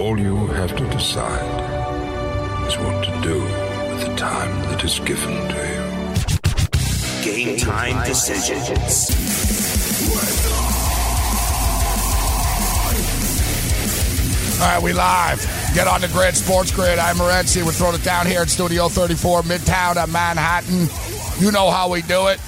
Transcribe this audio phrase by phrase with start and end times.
[0.00, 1.60] All you have to decide
[2.66, 5.84] is what to do with the time that is given to you.
[7.22, 9.10] Game time decisions.
[14.58, 15.38] All right, we live.
[15.74, 16.98] Get on the grid, Sports Grid.
[16.98, 17.62] I'm Morency.
[17.62, 20.88] We're throwing it down here at Studio 34, Midtown at Manhattan.
[21.44, 22.40] You know how we do it.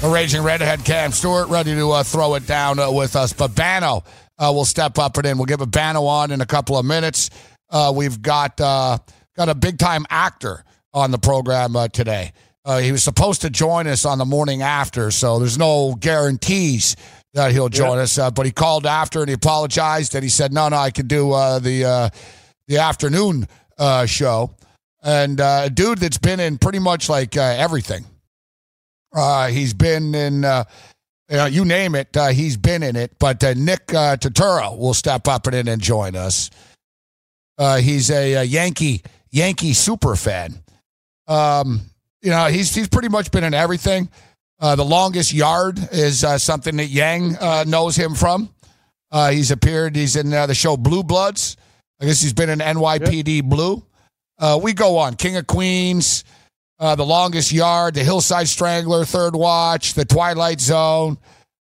[0.00, 3.32] The Raging Redhead Cam Stewart ready to uh, throw it down uh, with us.
[3.32, 4.04] But Bano
[4.38, 5.38] uh, will step up and in.
[5.38, 7.30] We'll give a Bano on in a couple of minutes.
[7.70, 8.98] Uh, we've got uh,
[9.36, 12.32] got a big time actor on the program uh, today.
[12.80, 16.96] he was supposed to join us on the morning after, so there's no guarantees
[17.34, 18.16] that he'll join us.
[18.16, 21.06] Uh, but he called after and he apologized and he said, "No, no, I can
[21.06, 22.08] do uh, the uh,
[22.68, 24.54] the afternoon uh, show."
[25.02, 28.06] And uh, a dude that's been in pretty much like uh, everything.
[29.50, 30.46] he's been in.
[31.30, 33.18] You name it, he's been in it.
[33.18, 36.50] But Nick uh, Turturro will step up and in and join us.
[37.58, 40.62] he's a, a, Yankee Yankee super fan.
[41.26, 41.80] Um,
[42.22, 44.08] you know, he's he's pretty much been in everything.
[44.60, 48.48] Uh, the longest yard is uh, something that Yang uh, knows him from.
[49.10, 49.94] Uh, he's appeared.
[49.94, 51.56] He's in uh, the show Blue Bloods.
[52.00, 53.44] I guess he's been in NYPD yep.
[53.44, 53.84] Blue.
[54.38, 56.24] Uh, we go on King of Queens,
[56.78, 61.18] The Longest Yard, The Hillside Strangler, Third Watch, The Twilight Zone.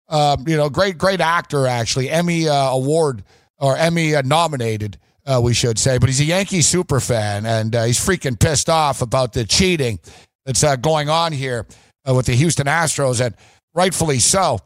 [0.08, 2.10] Um, you know, great, great actor actually.
[2.10, 3.24] Emmy award
[3.58, 4.98] or Emmy nominated,
[5.42, 5.98] we should say.
[5.98, 10.00] But he's a Yankee super fan, and he's freaking pissed off about the cheating
[10.46, 11.66] that's going on here
[12.08, 13.36] uh, with the Houston Astros, and
[13.74, 14.60] rightfully so.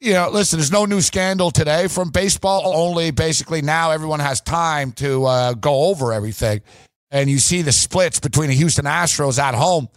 [0.00, 2.72] You know, listen, there's no new scandal today from baseball.
[2.74, 6.62] Only basically now everyone has time to uh, go over everything.
[7.10, 9.88] And you see the splits between the Houston Astros at home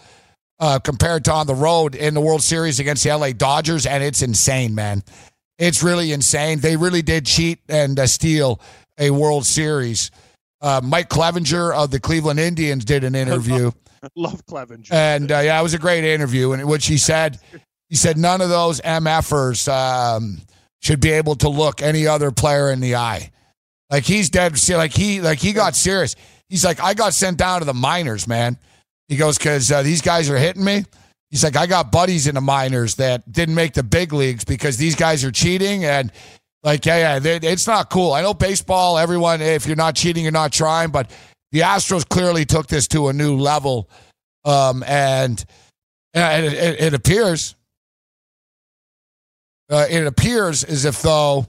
[0.59, 3.85] uh, compared to on the road in the World Series against the LA Dodgers.
[3.85, 5.03] And it's insane, man.
[5.59, 6.59] It's really insane.
[6.59, 8.59] They really did cheat and uh, steal
[8.97, 10.11] a World Series.
[10.61, 13.71] Uh, Mike Clevinger of the Cleveland Indians did an interview.
[14.15, 14.91] Love Clevinger.
[14.91, 16.53] And uh, yeah, it was a great interview.
[16.53, 17.39] And what she said,
[17.89, 20.39] he said none of those MFers um,
[20.81, 23.31] should be able to look any other player in the eye.
[23.89, 24.57] Like he's dead.
[24.69, 26.15] Like he like he got serious.
[26.49, 28.57] He's like, I got sent down to the minors, man.
[29.07, 30.85] He goes because uh, these guys are hitting me.
[31.29, 34.77] He's like, I got buddies in the minors that didn't make the big leagues because
[34.77, 36.11] these guys are cheating and.
[36.65, 38.13] Like, yeah, yeah, it's not cool.
[38.13, 41.11] I know baseball, everyone, if you're not cheating, you're not trying, but
[41.51, 43.89] the Astros clearly took this to a new level,
[44.45, 45.43] um, and,
[46.13, 47.55] it, it, it, appears
[49.69, 51.47] uh, it appears as if though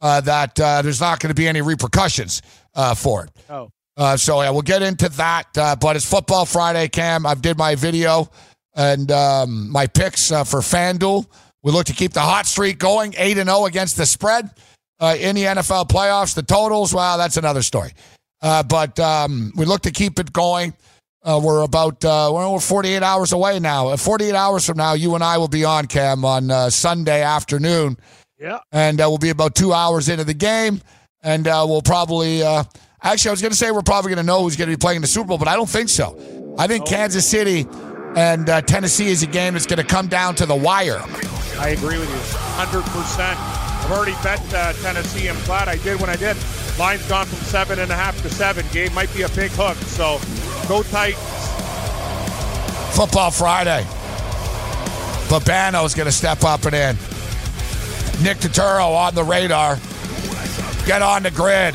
[0.00, 2.42] uh, that uh, there's not going to be any repercussions
[2.74, 3.30] uh, for it.
[3.48, 3.70] Oh.
[3.96, 5.46] Uh, so yeah, we'll get into that.
[5.56, 7.26] Uh, but it's Football Friday, Cam.
[7.26, 8.28] I've did my video
[8.74, 11.26] and um, my picks for FanDuel.
[11.62, 14.50] We look to keep the hot streak going, eight and zero oh against the spread
[15.00, 16.34] in the NFL playoffs.
[16.34, 17.92] The totals, well, that's another story.
[18.44, 20.74] Uh, but um, we look to keep it going.
[21.22, 23.88] Uh, we're about uh, we're 48 hours away now.
[23.88, 27.22] Uh, 48 hours from now, you and I will be on Cam on uh, Sunday
[27.22, 27.96] afternoon.
[28.38, 30.82] Yeah, and uh, we'll be about two hours into the game,
[31.22, 32.42] and uh, we'll probably
[33.04, 34.80] actually I was going to say we're probably going to know who's going to be
[34.80, 36.18] playing in the Super Bowl, but I don't think so.
[36.58, 36.86] I think.
[36.86, 37.66] Kansas City
[38.16, 41.00] and uh, Tennessee is a game that's going to come down to the wire.
[41.58, 42.18] I agree with you,
[42.56, 43.38] hundred percent.
[43.38, 46.36] I've already bet uh, Tennessee and glad I did when I did.
[46.78, 48.64] Line's gone from seven and a half to seven.
[48.72, 50.18] Game might be a big hook, so
[50.68, 51.14] go tight.
[52.94, 53.84] Football Friday.
[55.28, 56.96] Babano's going to step up and in.
[58.22, 59.78] Nick Turturro on the radar.
[60.86, 61.74] Get on the grid.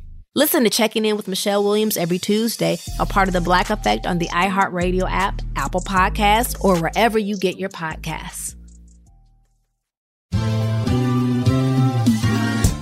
[0.33, 4.05] Listen to Checking In with Michelle Williams every Tuesday, a part of the Black Effect
[4.05, 8.55] on the iHeartRadio app, Apple Podcasts, or wherever you get your podcasts.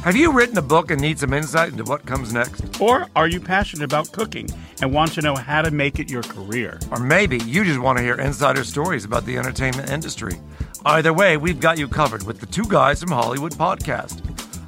[0.03, 2.79] Have you written a book and need some insight into what comes next?
[2.79, 4.47] Or are you passionate about cooking
[4.83, 6.79] and want to know how to make it your career?
[6.91, 10.39] Or maybe you just want to hear insider stories about the entertainment industry.
[10.85, 14.28] Either way, we've got you covered with the Two Guys from Hollywood podcast.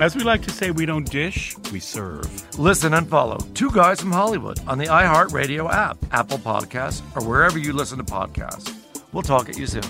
[0.00, 2.58] As we like to say, we don't dish, we serve.
[2.58, 7.58] Listen and follow Two Guys from Hollywood on the iHeartRadio app, Apple Podcasts, or wherever
[7.58, 8.74] you listen to podcasts.
[9.12, 9.84] We'll talk at you soon.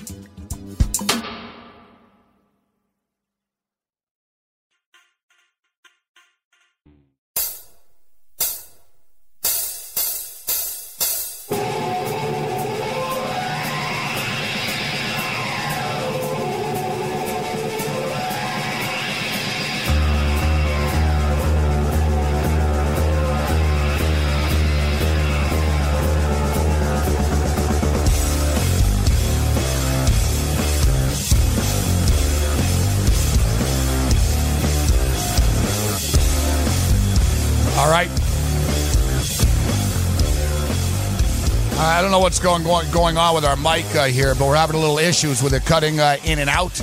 [41.82, 44.56] I don't know what's going going, going on with our mic uh, here, but we're
[44.56, 46.78] having a little issues with it cutting uh, in and out.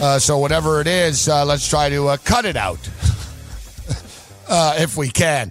[0.00, 2.78] Uh, so whatever it is, uh, let's try to uh, cut it out
[4.48, 5.50] uh, if we can.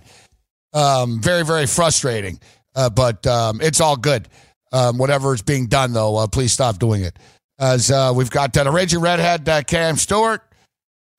[0.73, 2.39] Um, very very frustrating,
[2.73, 4.29] but um, it's all good.
[4.71, 7.19] Um, whatever is being done, though, please stop doing it.
[7.59, 10.41] As we've got the raging redhead Cam Stewart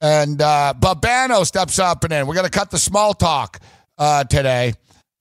[0.00, 2.26] and Babano steps up and in.
[2.26, 3.60] We're to cut the small talk
[4.30, 4.72] today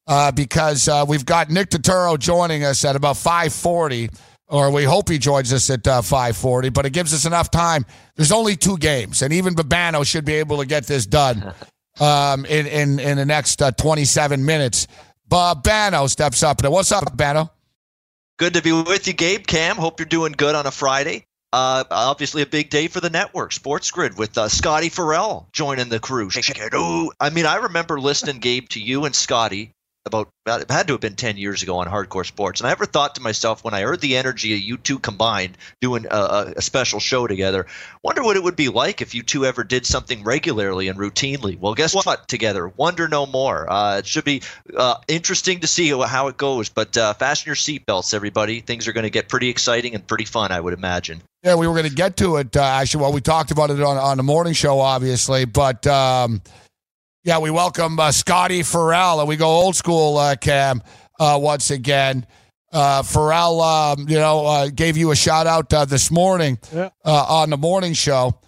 [0.07, 4.09] uh, because uh, we've got Nick Turturro joining us at about 540,
[4.48, 7.86] or we hope he joins us at uh, 540, but it gives us enough time.
[8.15, 11.54] There's only two games, and even Babano should be able to get this done
[12.00, 14.88] um, in, in, in the next uh, 27 minutes.
[15.30, 16.63] Babano steps up.
[16.63, 17.50] What's up, Babano?
[18.38, 19.45] Good to be with you, Gabe.
[19.45, 21.25] Cam, hope you're doing good on a Friday.
[21.51, 25.89] Uh, obviously, a big day for the network, Sports Grid, with uh, Scotty Farrell joining
[25.89, 26.30] the crew.
[27.19, 29.74] I mean, I remember listening, Gabe, to you and Scotty
[30.07, 32.59] about it had to have been 10 years ago on hardcore sports.
[32.59, 35.57] And i ever thought to myself when i heard the energy of you two combined
[35.81, 37.65] doing a, a, special show together
[38.04, 41.59] wonder what it would be like if you two ever did something regularly and routinely.
[41.59, 42.28] Well guess what?
[42.28, 42.68] Together.
[42.69, 43.69] Wonder no more.
[43.69, 44.42] Uh, it should be
[44.76, 46.69] uh, interesting to see how it goes.
[46.69, 48.61] But uh, fasten your seatbelts everybody.
[48.61, 51.21] Things are going to get pretty exciting and pretty fun i would imagine.
[51.44, 52.56] Yeah we were going to get to it.
[52.56, 55.45] Uh, actually well we talked about it on, on the morning show obviously.
[55.45, 56.42] But um,
[57.28, 60.81] yeah, we welcome uh, Scotty Farrell, and we go old school, uh, Cam,
[61.19, 62.26] uh, once again.
[62.72, 66.90] Uh, Farrell, um, you know, uh, gave you a shout out uh, this morning yeah.
[67.04, 68.40] on the morning show.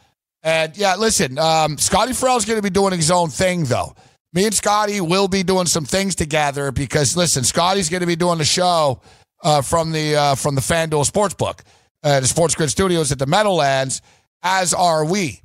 [0.44, 3.94] And yeah, listen, um, Scotty Farrell's going to be doing his own thing, though.
[4.32, 8.16] Me and Scotty will be doing some things together because, listen, Scotty's going to be
[8.16, 9.02] doing the show
[9.62, 11.64] from the from the FanDuel Sportsbook,
[12.02, 14.02] at the Sports Grid Studios at the Meadowlands,
[14.42, 15.42] as are we.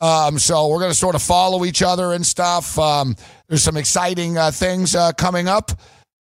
[0.00, 2.78] Um, so we're going to sort of follow each other and stuff.
[2.78, 3.16] Um,
[3.48, 5.72] there's some exciting uh, things uh, coming up,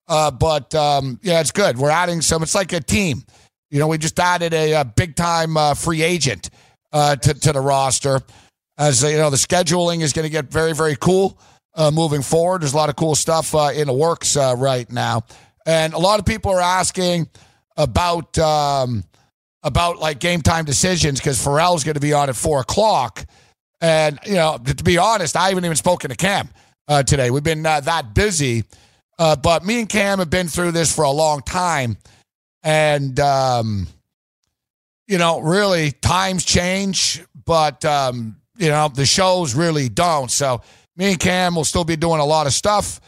[0.07, 1.77] uh, but um, yeah, it's good.
[1.77, 2.43] We're adding some.
[2.43, 3.25] It's like a team.
[3.71, 6.51] You know, we just added a, a big time uh, free agent
[6.93, 8.21] uh, to to the roster.
[8.79, 11.39] As you know, the scheduling is going to get very very cool
[11.75, 12.63] uh, moving forward.
[12.63, 15.25] There's a lot of cool stuff in the works right now,
[15.67, 17.29] and a lot of people are asking
[17.77, 19.03] about um,
[19.65, 23.27] about like game time decisions because Farrell's going to be on at four o'clock.
[23.81, 26.49] And, you know, to be honest, I haven't even spoken to Cam
[26.89, 27.31] uh, today.
[27.31, 28.65] We've been uh, that busy.
[29.19, 31.99] Uh, but me and Cam have been through this for a long time.
[32.63, 33.87] And, um,
[35.07, 40.31] you know, really, times change, but, um, you know, the shows really don't.
[40.31, 40.63] So
[40.97, 43.01] me and Cam will still be doing a lot of stuff.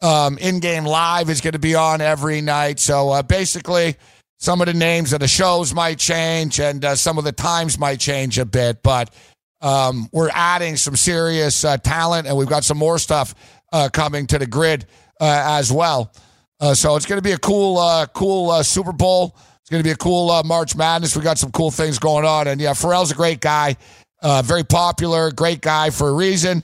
[0.00, 2.78] Um, In game live is going to be on every night.
[2.78, 3.96] So uh, basically,
[4.38, 7.78] some of the names of the shows might change and uh, some of the times
[7.78, 9.14] might change a bit, but
[9.62, 13.34] um, we're adding some serious uh, talent and we've got some more stuff
[13.72, 14.86] uh, coming to the grid
[15.20, 16.12] uh, as well.
[16.60, 19.36] Uh, so it's going to be a cool, uh, cool Super Bowl.
[19.60, 21.16] It's going to be a cool March Madness.
[21.16, 23.76] We got some cool things going on, and yeah, Farrell's a great guy,
[24.22, 26.62] very popular, great guy for a reason,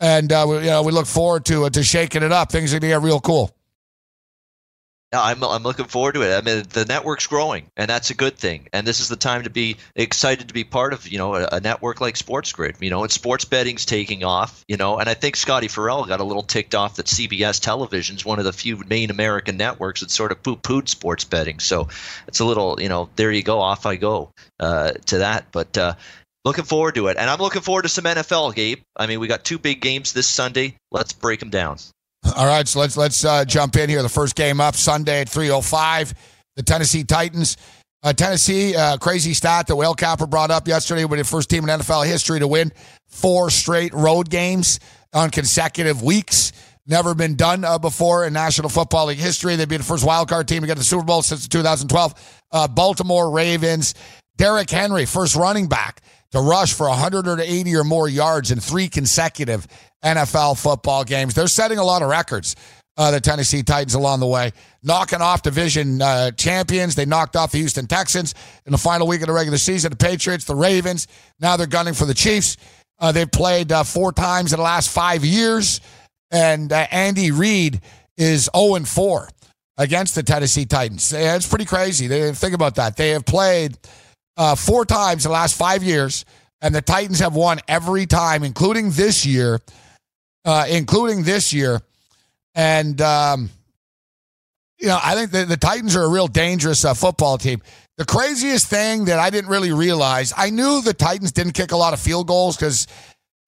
[0.00, 2.50] and we, you know we look forward to to shaking it up.
[2.50, 3.54] Things are going to get real cool.
[5.12, 6.36] I'm I'm looking forward to it.
[6.36, 8.68] I mean, the network's growing, and that's a good thing.
[8.74, 11.48] And this is the time to be excited to be part of, you know, a,
[11.52, 12.76] a network like Sports Grid.
[12.80, 14.62] You know, and sports betting's taking off.
[14.68, 18.24] You know, and I think Scotty Farrell got a little ticked off that CBS Television's
[18.24, 21.58] one of the few main American networks that sort of poo-pooed sports betting.
[21.58, 21.88] So
[22.26, 25.46] it's a little, you know, there you go, off I go uh, to that.
[25.52, 25.94] But uh,
[26.44, 28.80] looking forward to it, and I'm looking forward to some NFL, Gabe.
[28.94, 30.76] I mean, we got two big games this Sunday.
[30.90, 31.78] Let's break them down.
[32.24, 34.02] All right, so let's let's uh, jump in here.
[34.02, 36.14] The first game up Sunday at 3:05.
[36.56, 37.56] The Tennessee Titans.
[38.00, 41.04] Uh, Tennessee, uh, crazy stat that Whale Capper brought up yesterday.
[41.04, 42.70] We're the first team in NFL history to win
[43.08, 44.78] four straight road games
[45.12, 46.52] on consecutive weeks.
[46.86, 49.56] Never been done uh, before in National Football League history.
[49.56, 52.14] They'd be the first wild card team to get the Super Bowl since 2012.
[52.52, 53.94] Uh, Baltimore Ravens.
[54.36, 56.00] Derrick Henry, first running back
[56.32, 59.66] to rush for 180 or more yards in three consecutive
[60.04, 61.34] NFL football games.
[61.34, 62.56] They're setting a lot of records.
[62.96, 64.50] Uh, the Tennessee Titans along the way,
[64.82, 66.96] knocking off division uh, champions.
[66.96, 68.34] They knocked off the Houston Texans
[68.66, 69.90] in the final week of the regular season.
[69.90, 71.06] The Patriots, the Ravens.
[71.38, 72.56] Now they're gunning for the Chiefs.
[72.98, 75.80] Uh, they've played uh, four times in the last five years,
[76.32, 77.80] and uh, Andy Reid
[78.16, 79.28] is 0 4
[79.76, 81.12] against the Tennessee Titans.
[81.12, 82.08] It's pretty crazy.
[82.08, 82.96] They, think about that.
[82.96, 83.78] They have played
[84.38, 86.24] uh, four times in the last five years,
[86.62, 89.60] and the Titans have won every time, including this year
[90.48, 91.80] uh, including this year.
[92.54, 93.50] And, um,
[94.78, 97.60] you know, I think the, the Titans are a real dangerous uh, football team.
[97.98, 101.76] The craziest thing that I didn't really realize, I knew the Titans didn't kick a
[101.76, 102.86] lot of field goals because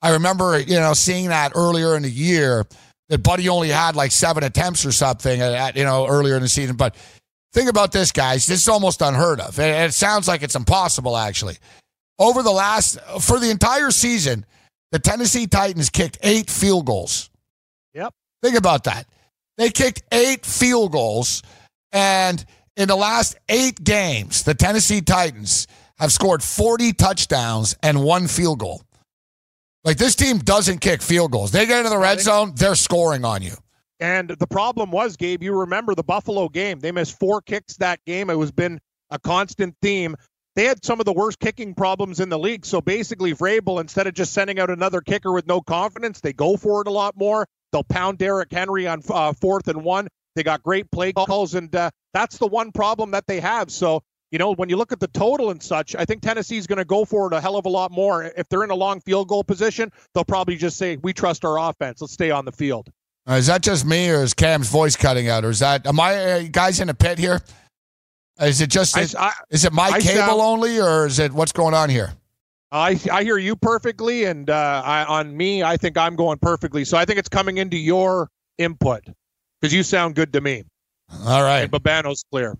[0.02, 2.66] I remember, you know, seeing that earlier in the year
[3.08, 6.48] that Buddy only had like seven attempts or something at, you know, earlier in the
[6.48, 6.76] season.
[6.76, 6.96] But
[7.52, 8.46] think about this, guys.
[8.46, 9.58] This is almost unheard of.
[9.58, 11.56] It, sounds like it's impossible, actually.
[12.18, 14.44] Over the last, for the entire season,
[14.92, 17.30] the Tennessee Titans kicked eight field goals.
[17.94, 18.12] Yep.
[18.42, 19.06] Think about that.
[19.56, 21.42] They kicked eight field goals.
[21.92, 22.44] And
[22.76, 25.66] in the last eight games, the Tennessee Titans
[25.98, 28.82] have scored 40 touchdowns and one field goal.
[29.84, 31.52] Like this team doesn't kick field goals.
[31.52, 33.54] They get into the red zone, they're scoring on you.
[34.00, 36.80] And the problem was, Gabe, you remember the Buffalo game.
[36.80, 38.30] They missed four kicks that game.
[38.30, 38.80] It was been
[39.10, 40.16] a constant theme
[40.56, 42.66] they had some of the worst kicking problems in the league.
[42.66, 46.56] So basically, Vrabel, instead of just sending out another kicker with no confidence, they go
[46.56, 47.46] for it a lot more.
[47.72, 50.08] They'll pound Derrick Henry on uh, fourth and one.
[50.34, 53.70] They got great play calls, and uh, that's the one problem that they have.
[53.70, 56.78] So, you know, when you look at the total and such, I think Tennessee's going
[56.78, 58.24] to go for it a hell of a lot more.
[58.24, 61.58] If they're in a long field goal position, they'll probably just say, "We trust our
[61.58, 62.00] offense.
[62.00, 62.90] Let's stay on the field."
[63.28, 66.00] Uh, is that just me, or is Cam's voice cutting out, or is that am
[66.00, 67.40] I uh, guys in a pit here?
[68.40, 71.32] Is it just I, I, is it my I cable sound, only, or is it
[71.32, 72.14] what's going on here?
[72.72, 76.84] I I hear you perfectly, and uh, I, on me, I think I'm going perfectly.
[76.84, 79.04] So I think it's coming into your input
[79.60, 80.64] because you sound good to me.
[81.26, 82.56] All right, and Babano's clear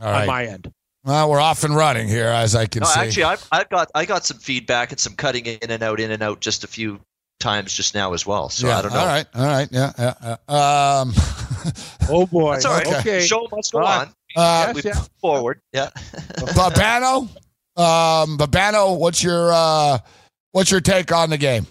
[0.00, 0.22] All right.
[0.22, 0.70] on my end.
[1.04, 3.00] Well, we're off and running here, as I can no, see.
[3.00, 6.10] Actually, I've, I've got I got some feedback and some cutting in and out, in
[6.10, 7.00] and out, just a few
[7.40, 8.48] times just now as well.
[8.48, 8.98] So yeah, I don't know.
[8.98, 10.14] All right, all right, yeah, yeah.
[10.22, 11.00] yeah.
[11.00, 11.12] Um,
[12.10, 12.86] oh boy, that's all right.
[12.86, 14.08] Okay, show must go on.
[14.34, 15.04] Uh, yes, yeah.
[15.20, 15.60] forward.
[15.72, 15.90] Yeah.
[16.54, 17.22] Babano,
[17.76, 19.98] um, Babano, what's your uh,
[20.52, 21.66] what's your take on the game?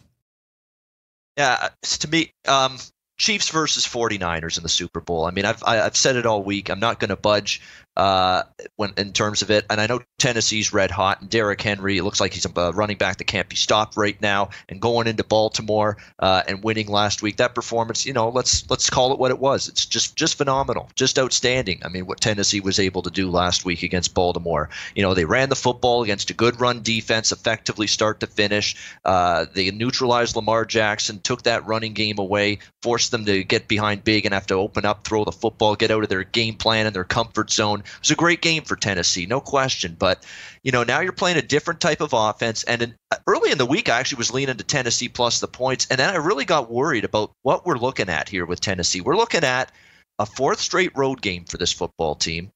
[1.37, 2.77] Yeah, to me, um,
[3.17, 5.25] Chiefs versus 49ers in the Super Bowl.
[5.25, 6.69] I mean, I've I've said it all week.
[6.69, 7.61] I'm not going to budge
[7.97, 8.43] uh,
[8.75, 9.65] when in terms of it.
[9.69, 11.97] And I know Tennessee's red hot, and Derrick Henry.
[11.97, 14.49] It looks like he's a running back that can't be stopped right now.
[14.69, 18.89] And going into Baltimore uh, and winning last week, that performance, you know, let's let's
[18.89, 19.67] call it what it was.
[19.67, 21.81] It's just just phenomenal, just outstanding.
[21.83, 24.69] I mean, what Tennessee was able to do last week against Baltimore.
[24.95, 28.75] You know, they ran the football against a good run defense, effectively start to finish.
[29.03, 34.03] Uh, they neutralized Lamar Jackson, took that running game away, forced them to get behind
[34.03, 36.85] big and have to open up, throw the football, get out of their game plan
[36.85, 39.95] and their comfort zone It was a great game for Tennessee, no question.
[39.97, 40.25] But
[40.63, 42.63] you know, now you're playing a different type of offense.
[42.63, 42.95] And in,
[43.27, 46.09] early in the week, I actually was leaning to Tennessee plus the points, and then
[46.09, 49.01] I really got worried about what we're looking at here with Tennessee.
[49.01, 49.71] We're looking at
[50.19, 52.51] a fourth straight road game for this football team.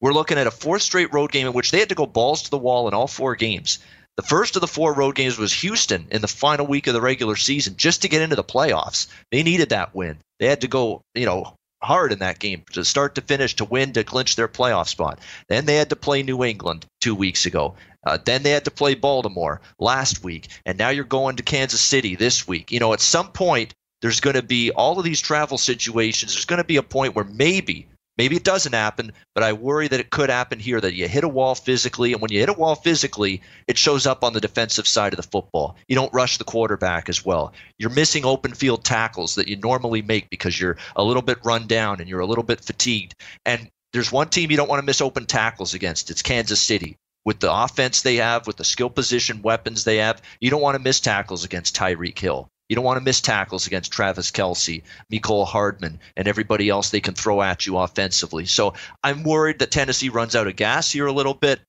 [0.00, 2.42] We're looking at a fourth straight road game in which they had to go balls
[2.42, 3.78] to the wall in all four games.
[4.16, 7.00] The first of the four road games was Houston in the final week of the
[7.00, 9.08] regular season just to get into the playoffs.
[9.32, 10.18] They needed that win.
[10.38, 13.64] They had to go, you know, hard in that game to start to finish to
[13.64, 15.20] win to clinch their playoff spot.
[15.48, 17.74] Then they had to play New England two weeks ago.
[18.06, 21.80] Uh, then they had to play Baltimore last week, and now you're going to Kansas
[21.80, 22.70] City this week.
[22.70, 26.34] You know, at some point, there's going to be all of these travel situations.
[26.34, 29.88] There's going to be a point where maybe Maybe it doesn't happen, but I worry
[29.88, 32.12] that it could happen here that you hit a wall physically.
[32.12, 35.16] And when you hit a wall physically, it shows up on the defensive side of
[35.16, 35.76] the football.
[35.88, 37.52] You don't rush the quarterback as well.
[37.78, 41.66] You're missing open field tackles that you normally make because you're a little bit run
[41.66, 43.16] down and you're a little bit fatigued.
[43.44, 46.10] And there's one team you don't want to miss open tackles against.
[46.10, 46.96] It's Kansas City.
[47.24, 50.76] With the offense they have, with the skill position weapons they have, you don't want
[50.76, 52.48] to miss tackles against Tyreek Hill.
[52.74, 57.00] You don't want to miss tackles against Travis Kelce, Mecole Hardman, and everybody else they
[57.00, 58.46] can throw at you offensively.
[58.46, 61.60] So I'm worried that Tennessee runs out of gas here a little bit.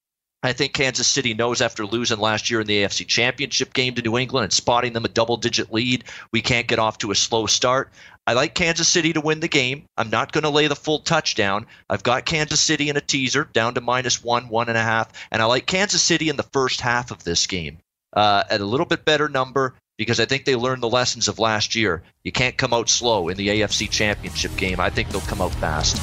[0.41, 4.01] I think Kansas City knows after losing last year in the AFC Championship game to
[4.01, 7.15] New England and spotting them a double digit lead, we can't get off to a
[7.15, 7.91] slow start.
[8.25, 9.83] I like Kansas City to win the game.
[9.97, 11.67] I'm not going to lay the full touchdown.
[11.87, 15.11] I've got Kansas City in a teaser down to minus one, one and a half,
[15.31, 17.77] and I like Kansas City in the first half of this game
[18.13, 21.39] uh, at a little bit better number because I think they learned the lessons of
[21.39, 22.03] last year.
[22.23, 24.79] You can't come out slow in the AFC Championship game.
[24.79, 25.97] I think they'll come out fast.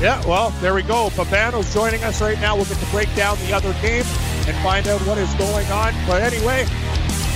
[0.00, 1.08] Yeah, well, there we go.
[1.10, 2.54] Papano's joining us right now.
[2.54, 4.04] We'll get to break down the other game
[4.46, 5.92] and find out what is going on.
[6.06, 6.66] But anyway,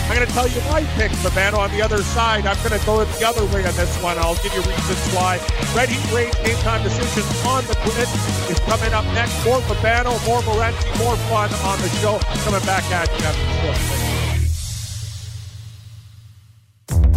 [0.09, 2.47] I'm going to tell you my pick, Babano, on the other side.
[2.47, 4.19] I'm going to go the other way on this one.
[4.19, 5.39] I'll give you reasons why.
[5.75, 8.09] Red Heat Rate Game Time Decisions on the grid
[8.51, 9.45] is coming up next.
[9.45, 12.19] More Babano, more Morency, more fun on the show.
[12.45, 14.12] Coming back at you after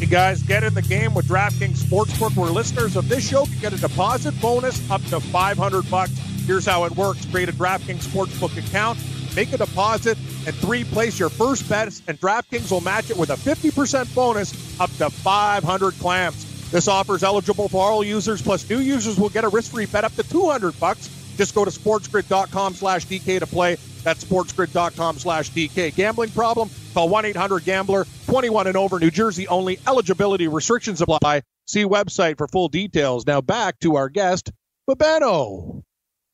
[0.00, 3.58] You guys get in the game with DraftKings Sportsbook, where listeners of this show can
[3.58, 6.12] get a deposit bonus up to 500 bucks.
[6.46, 8.98] Here's how it works: create a DraftKings Sportsbook account,
[9.36, 13.28] make a deposit, and three place your first bets, and DraftKings will match it with
[13.28, 16.70] a 50% bonus up to 500 clams.
[16.70, 20.04] This offer is eligible for all users, plus new users will get a risk-free bet
[20.04, 21.10] up to 200 bucks.
[21.36, 23.76] Just go to sportsgrid.com slash DK to play.
[24.02, 25.94] That's sportsgrid.com slash DK.
[25.94, 26.70] Gambling problem?
[26.94, 29.78] Call 1 800 Gambler, 21 and over, New Jersey only.
[29.86, 31.42] Eligibility restrictions apply.
[31.66, 33.26] See website for full details.
[33.26, 34.50] Now back to our guest,
[34.88, 35.82] Babano.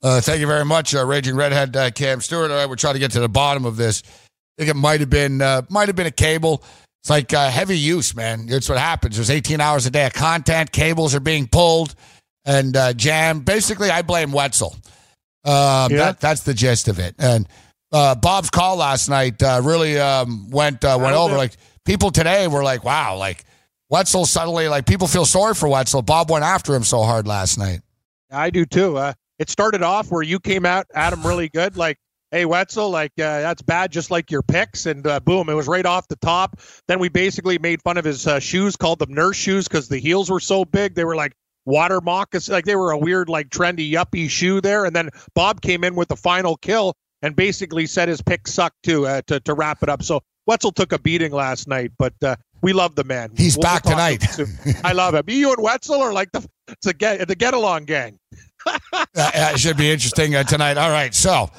[0.02, 2.50] Uh, thank you very much, uh, Raging Redhead uh, Cam Stewart.
[2.50, 4.02] All right, we're trying to get to the bottom of this.
[4.04, 6.62] I think it might have been uh, might have been a cable.
[7.02, 8.46] It's like uh, heavy use, man.
[8.48, 9.16] It's what happens.
[9.16, 10.72] There's 18 hours a day of content.
[10.72, 11.94] Cables are being pulled
[12.44, 13.44] and uh, jammed.
[13.44, 14.74] Basically, I blame Wetzel.
[15.46, 15.98] Um, yeah.
[15.98, 17.14] that, that's the gist of it.
[17.18, 17.46] And
[17.92, 21.36] uh, Bob's call last night uh, really um, went uh, went over.
[21.36, 21.52] Like
[21.84, 23.44] people today were like, "Wow!" Like
[23.88, 26.02] Wetzel suddenly like people feel sorry for Wetzel.
[26.02, 27.80] Bob went after him so hard last night.
[28.30, 28.96] I do too.
[28.96, 31.76] Uh, it started off where you came out, Adam, really good.
[31.76, 31.98] Like,
[32.32, 35.68] hey Wetzel, like uh, that's bad, just like your picks, and uh, boom, it was
[35.68, 36.60] right off the top.
[36.88, 40.28] Then we basically made fun of his shoes, called them nurse shoes because the heels
[40.28, 40.96] were so big.
[40.96, 41.34] They were like
[41.66, 42.52] water moccasins.
[42.52, 44.86] Like they were a weird, like trendy yuppie shoe there.
[44.86, 48.82] And then Bob came in with the final kill and basically said his pick sucked
[48.82, 50.02] too uh, to to wrap it up.
[50.02, 53.30] So Wetzel took a beating last night, but uh, we love the man.
[53.36, 54.24] He's we'll back tonight.
[54.84, 55.24] I love him.
[55.28, 58.18] You and Wetzel are like the it's a get the get along gang.
[59.14, 60.78] it should be interesting uh, tonight.
[60.78, 61.50] All right, so.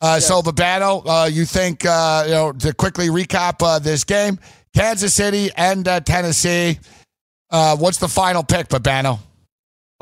[0.00, 0.26] Uh, yes.
[0.26, 4.36] So, Babano, uh, you think, uh, you know, to quickly recap uh, this game,
[4.74, 6.80] Kansas City and uh, Tennessee.
[7.52, 9.20] Uh, what's the final pick, Babano?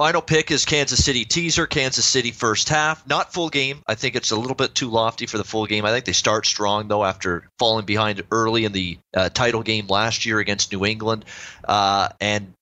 [0.00, 3.06] Final pick is Kansas City teaser, Kansas City first half.
[3.06, 3.82] Not full game.
[3.86, 5.84] I think it's a little bit too lofty for the full game.
[5.84, 9.88] I think they start strong, though, after falling behind early in the uh, title game
[9.88, 11.26] last year against New England.
[11.68, 12.54] Uh, and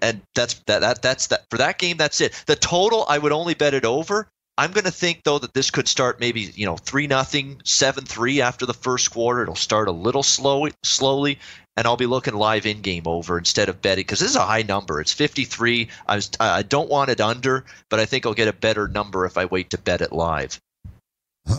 [0.00, 3.30] and that's that, that that's that for that game that's it the total i would
[3.30, 6.66] only bet it over I'm going to think though that this could start maybe you
[6.66, 9.42] know three nothing, seven three after the first quarter.
[9.42, 11.38] It'll start a little slow, slowly,
[11.78, 14.44] and I'll be looking live in game over instead of betting because this is a
[14.44, 15.00] high number.
[15.00, 15.88] It's 53.
[16.08, 19.24] I was I don't want it under, but I think I'll get a better number
[19.26, 20.60] if I wait to bet it live.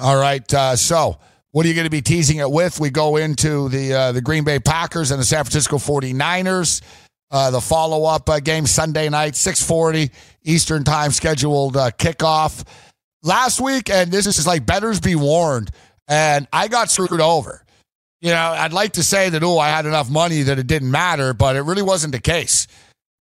[0.01, 0.53] All right.
[0.53, 1.17] Uh, so,
[1.51, 2.81] what are you going to be teasing it with?
[2.81, 6.81] We go into the uh, the Green Bay Packers and the San Francisco 49ers.
[7.31, 10.11] Uh, the follow up uh, game Sunday night, 6:40
[10.43, 12.67] Eastern time scheduled uh, kickoff.
[13.23, 15.71] Last week, and this is like betters be warned,
[16.09, 17.63] and I got screwed over.
[18.21, 20.91] You know, I'd like to say that, oh, I had enough money that it didn't
[20.91, 22.67] matter, but it really wasn't the case.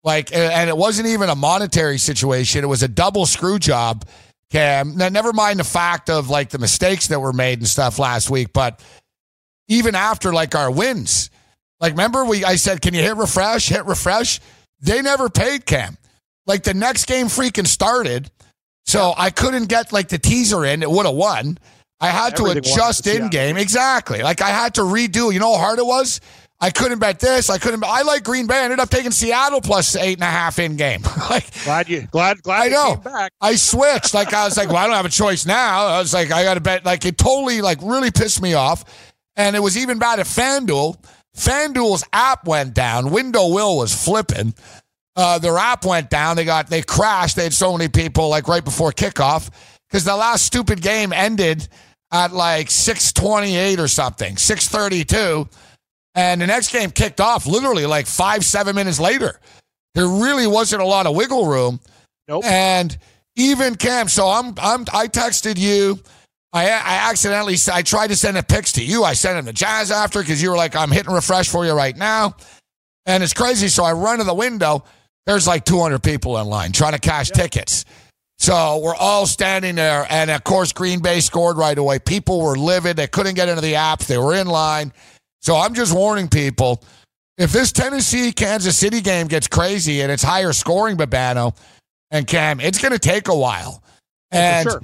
[0.04, 2.64] Like, and it wasn't even a monetary situation.
[2.64, 4.06] It was a double screw job,
[4.52, 4.96] Cam.
[4.96, 8.30] Now, never mind the fact of like the mistakes that were made and stuff last
[8.30, 8.82] week, but
[9.68, 11.30] even after like our wins,
[11.80, 13.68] like remember we I said, can you hit refresh?
[13.68, 14.40] Hit refresh.
[14.80, 15.98] They never paid Cam.
[16.46, 18.32] Like the next game freaking started,
[18.86, 20.82] so I couldn't get like the teaser in.
[20.82, 21.58] It would have won.
[22.00, 23.58] I had Everything to adjust in game.
[23.58, 24.22] Exactly.
[24.22, 25.34] Like I had to redo.
[25.34, 26.22] You know how hard it was?
[26.60, 27.50] I couldn't bet this.
[27.52, 27.84] I couldn't.
[27.84, 28.60] I like Green Bay.
[28.60, 31.02] I ended up taking Seattle plus eight and a half in game.
[31.30, 32.94] like Glad you glad glad I you know.
[32.96, 33.32] came back.
[33.42, 34.14] I switched.
[34.14, 35.86] Like I was like, well, I don't have a choice now.
[35.86, 36.84] I was like, I got to bet.
[36.86, 38.84] Like it totally like really pissed me off.
[39.36, 40.98] And it was even bad at FanDuel.
[41.36, 43.12] FanDuel's app went down.
[43.12, 44.56] Window Will was flipping.
[45.16, 46.36] Uh, their app went down.
[46.36, 47.36] They got they crashed.
[47.36, 49.52] They had so many people like right before kickoff
[49.88, 51.68] because the last stupid game ended
[52.12, 55.48] at like six twenty eight or something, six thirty two,
[56.16, 59.40] and the next game kicked off literally like five seven minutes later.
[59.96, 61.80] There really wasn't a lot of wiggle room.
[62.28, 62.46] Nope.
[62.46, 62.98] And
[63.36, 66.00] even Cam, so I'm I'm I texted you.
[66.54, 69.04] I I accidentally I tried to send a pics to you.
[69.04, 71.74] I sent them to Jazz after because you were like, I'm hitting refresh for you
[71.74, 72.36] right now.
[73.06, 73.70] And it's crazy.
[73.70, 74.84] So I run to the window.
[75.26, 77.86] There's like 200 people in line trying to cash tickets.
[78.38, 80.06] So we're all standing there.
[80.10, 82.00] And of course, Green Bay scored right away.
[82.00, 82.98] People were livid.
[82.98, 84.06] They couldn't get into the apps.
[84.06, 84.94] They were in line.
[85.42, 86.84] So I'm just warning people
[87.38, 91.56] if this Tennessee Kansas City game gets crazy and it's higher scoring, Babano
[92.10, 93.84] and Cam, it's going to take a while.
[93.84, 94.82] Oh, and sure.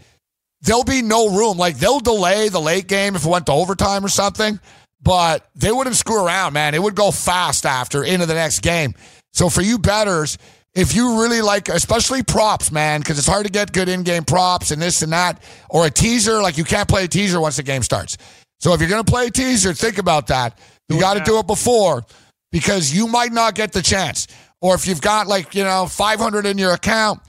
[0.61, 1.57] there'll be no room.
[1.57, 4.59] Like they'll delay the late game if it went to overtime or something,
[5.01, 6.75] but they wouldn't screw around, man.
[6.75, 8.93] It would go fast after into the next game.
[9.33, 10.37] So for you betters,
[10.75, 14.71] if you really like, especially props, man, because it's hard to get good in-game props
[14.71, 17.63] and this and that, or a teaser, like you can't play a teaser once the
[17.63, 18.17] game starts.
[18.59, 20.57] So if you're going to play a teaser, think about that.
[20.89, 22.03] You got to do it before
[22.51, 24.27] because you might not get the chance.
[24.62, 27.19] Or if you've got like, you know, 500 in your account,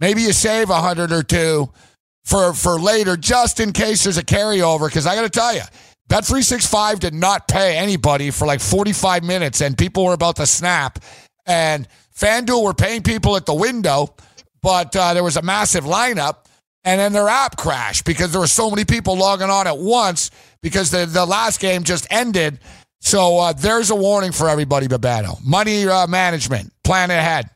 [0.00, 1.70] maybe you save 100 or two
[2.24, 5.62] for for later just in case there's a carryover because I got to tell you,
[6.10, 10.98] Bet365 did not pay anybody for like 45 minutes and people were about to snap
[11.46, 14.14] and FanDuel were paying people at the window,
[14.62, 16.44] but uh, there was a massive lineup
[16.84, 20.30] and then their app crashed because there were so many people logging on at once
[20.62, 22.60] because the, the last game just ended.
[23.00, 25.42] So uh, there's a warning for everybody, Babano.
[25.44, 27.48] Money uh, management, plan ahead.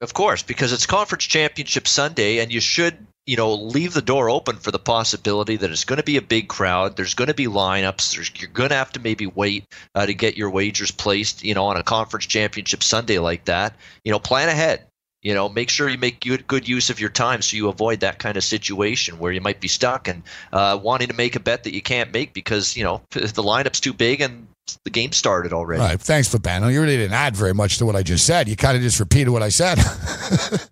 [0.00, 4.30] Of course, because it's conference championship Sunday, and you should, you know, leave the door
[4.30, 6.96] open for the possibility that it's going to be a big crowd.
[6.96, 8.14] There's going to be lineups.
[8.14, 11.54] There's, you're going to have to maybe wait uh, to get your wagers placed, you
[11.54, 13.74] know, on a conference championship Sunday like that.
[14.04, 14.86] You know, plan ahead.
[15.22, 17.98] You know, make sure you make good, good use of your time so you avoid
[18.00, 21.40] that kind of situation where you might be stuck and uh, wanting to make a
[21.40, 24.46] bet that you can't make because you know the lineup's too big and
[24.84, 25.82] the game started already.
[25.82, 26.00] All right.
[26.00, 26.72] Thanks, Babano.
[26.72, 28.48] You really didn't add very much to what I just said.
[28.48, 29.78] You kind of just repeated what I said.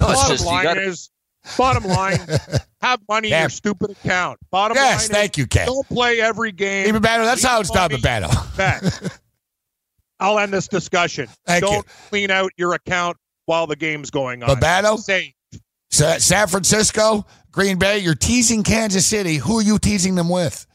[0.00, 1.10] No, it's Bottom just you line got is,
[1.56, 2.18] bottom line,
[2.80, 4.38] have money in your stupid account.
[4.50, 5.66] Bottom line yes, line thank you, Ken.
[5.66, 6.88] don't play every game.
[6.88, 8.30] Even Babano, that's Leave how it's done, money battle.
[10.20, 11.28] I'll end this discussion.
[11.46, 11.70] Thank you.
[11.70, 14.48] don't clean out your account while the game's going on.
[14.96, 15.34] Say
[15.90, 19.36] Sa- San Francisco, Green Bay, you're teasing Kansas City.
[19.36, 20.66] Who are you teasing them with?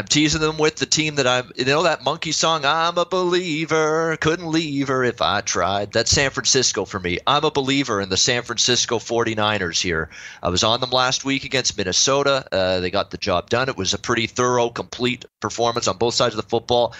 [0.00, 1.52] I'm teasing them with the team that I'm.
[1.56, 6.10] You know that monkey song, "I'm a believer, couldn't leave her if I tried." That's
[6.10, 7.18] San Francisco for me.
[7.26, 10.08] I'm a believer in the San Francisco 49ers here.
[10.42, 12.46] I was on them last week against Minnesota.
[12.50, 13.68] Uh, they got the job done.
[13.68, 16.94] It was a pretty thorough, complete performance on both sides of the football.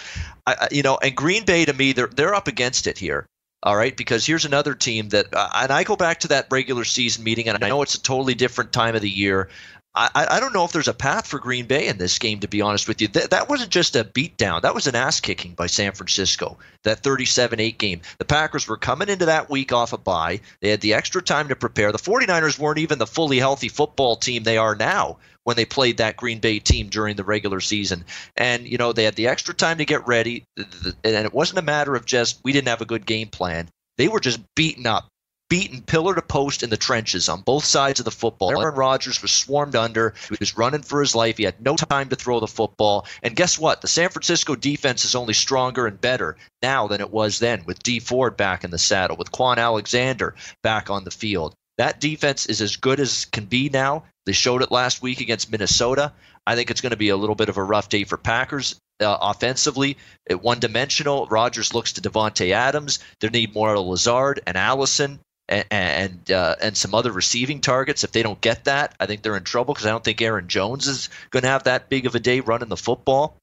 [0.45, 3.25] I, you know, and Green Bay to me, they're they're up against it here.
[3.63, 6.83] All right, because here's another team that, uh, and I go back to that regular
[6.83, 9.49] season meeting, and I know it's a totally different time of the year.
[9.93, 12.47] I, I don't know if there's a path for Green Bay in this game, to
[12.47, 13.09] be honest with you.
[13.09, 14.61] Th- that wasn't just a beatdown.
[14.61, 18.01] That was an ass kicking by San Francisco, that 37 8 game.
[18.17, 20.39] The Packers were coming into that week off a bye.
[20.61, 21.91] They had the extra time to prepare.
[21.91, 25.97] The 49ers weren't even the fully healthy football team they are now when they played
[25.97, 28.05] that Green Bay team during the regular season.
[28.37, 30.45] And, you know, they had the extra time to get ready.
[30.55, 33.67] And it wasn't a matter of just, we didn't have a good game plan.
[33.97, 35.10] They were just beaten up
[35.51, 38.57] beaten pillar to post in the trenches on both sides of the football.
[38.57, 40.13] Aaron Rodgers was swarmed under.
[40.29, 41.35] He was running for his life.
[41.35, 43.05] He had no time to throw the football.
[43.21, 43.81] And guess what?
[43.81, 47.83] The San Francisco defense is only stronger and better now than it was then with
[47.83, 51.53] Dee Ford back in the saddle, with Kwon Alexander back on the field.
[51.77, 54.05] That defense is as good as can be now.
[54.25, 56.13] They showed it last week against Minnesota.
[56.47, 58.79] I think it's going to be a little bit of a rough day for Packers
[59.01, 59.97] uh, offensively.
[60.29, 62.99] One dimensional, Rodgers looks to Davante Adams.
[63.19, 68.03] They need more of Lazard and Allison and and, uh, and some other receiving targets.
[68.03, 70.47] If they don't get that, I think they're in trouble because I don't think Aaron
[70.47, 73.37] Jones is going to have that big of a day running the football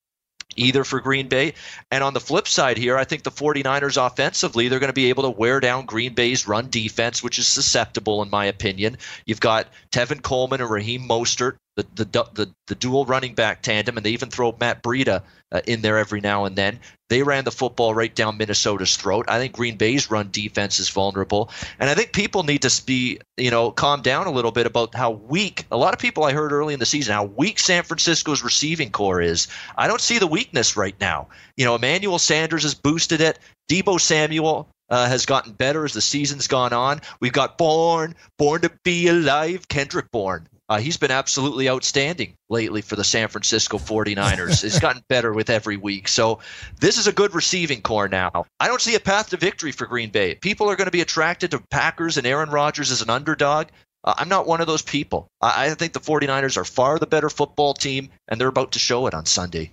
[0.56, 1.54] either for Green Bay.
[1.90, 5.08] And on the flip side here, I think the 49ers offensively, they're going to be
[5.08, 8.98] able to wear down Green Bay's run defense, which is susceptible, in my opinion.
[9.24, 13.96] You've got Tevin Coleman and Raheem Mostert the the the, the dual running back tandem,
[13.96, 16.80] and they even throw Matt Breida uh, in there every now and then.
[17.08, 19.26] They ran the football right down Minnesota's throat.
[19.28, 23.20] I think Green Bay's run defense is vulnerable, and I think people need to be
[23.36, 25.64] you know calm down a little bit about how weak.
[25.70, 28.90] A lot of people I heard early in the season how weak San Francisco's receiving
[28.90, 29.48] core is.
[29.76, 31.28] I don't see the weakness right now.
[31.56, 33.38] You know, Emmanuel Sanders has boosted it.
[33.70, 37.00] Deebo Samuel uh, has gotten better as the season's gone on.
[37.20, 40.48] We've got Born, Born to Be Alive, Kendrick Bourne.
[40.68, 44.62] Uh, he's been absolutely outstanding lately for the San Francisco 49ers.
[44.68, 46.08] He's gotten better with every week.
[46.08, 46.40] So
[46.78, 48.44] this is a good receiving core now.
[48.60, 50.34] I don't see a path to victory for Green Bay.
[50.34, 53.68] People are going to be attracted to Packers and Aaron Rodgers as an underdog.
[54.04, 55.28] Uh, I'm not one of those people.
[55.40, 58.78] I, I think the 49ers are far the better football team, and they're about to
[58.78, 59.70] show it on Sunday.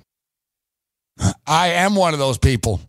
[1.45, 2.79] I am one of those people.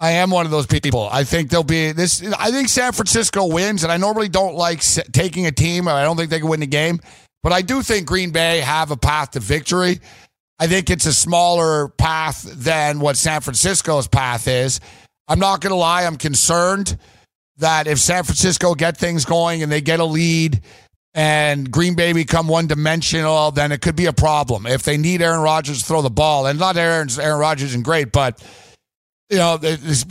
[0.00, 1.08] I am one of those people.
[1.12, 2.24] I think they'll be this.
[2.38, 4.80] I think San Francisco wins, and I normally don't like
[5.12, 5.86] taking a team.
[5.88, 7.00] I don't think they can win the game,
[7.42, 10.00] but I do think Green Bay have a path to victory.
[10.58, 14.80] I think it's a smaller path than what San Francisco's path is.
[15.28, 16.04] I'm not going to lie.
[16.04, 16.98] I'm concerned
[17.58, 20.62] that if San Francisco get things going and they get a lead
[21.12, 24.66] and Green Bay become one dimensional, then it could be a problem.
[24.66, 27.84] If they need Aaron Rodgers to throw the ball, and not Aaron's Aaron Rodgers isn't
[27.84, 28.42] great, but
[29.30, 29.58] you know,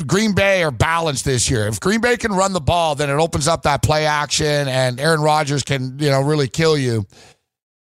[0.08, 1.68] Green Bay are balanced this year.
[1.68, 5.00] If Green Bay can run the ball, then it opens up that play action, and
[5.00, 7.06] Aaron Rodgers can, you know, really kill you.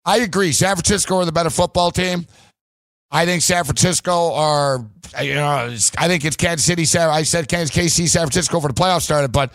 [0.05, 0.53] I agree.
[0.53, 2.27] San Francisco are the better football team.
[3.11, 4.85] I think San Francisco are,
[5.21, 6.85] you know, I think it's Kansas City.
[6.99, 9.53] I said Kansas KC, San Francisco for the playoffs started, but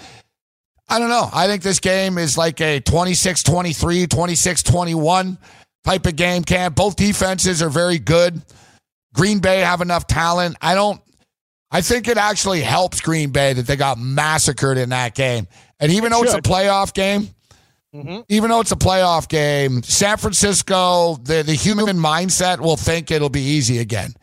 [0.90, 1.30] I don't know.
[1.32, 5.38] I think this game is like a 26 23, 26 21
[5.86, 6.44] type of game.
[6.44, 6.76] Camp.
[6.76, 8.42] Both defenses are very good.
[9.14, 10.58] Green Bay have enough talent.
[10.62, 11.02] I don't.
[11.72, 15.48] I think it actually helps Green Bay that they got massacred in that game.
[15.80, 16.38] And even it though should.
[16.40, 17.30] it's a playoff game,
[17.96, 18.20] mm-hmm.
[18.28, 23.30] even though it's a playoff game, San Francisco, the, the human mindset will think it'll
[23.30, 24.14] be easy again.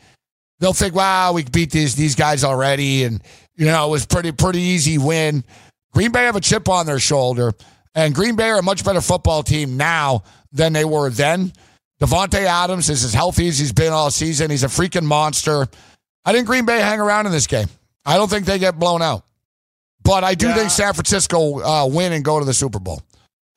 [0.61, 3.23] They'll think, wow, we beat these these guys already, and
[3.55, 5.45] you know it was pretty pretty easy win.
[5.93, 7.53] Green Bay have a chip on their shoulder,
[7.95, 11.53] and Green Bay are a much better football team now than they were then.
[12.01, 14.51] Davante Adams is as healthy as he's been all season.
[14.51, 15.69] He's a freaking monster.
[16.29, 17.69] I think Green Bay hang around in this game.
[18.05, 19.25] I don't think they get blown out.
[20.03, 20.57] But I do yeah.
[20.57, 23.01] think San Francisco uh, win and go to the Super Bowl.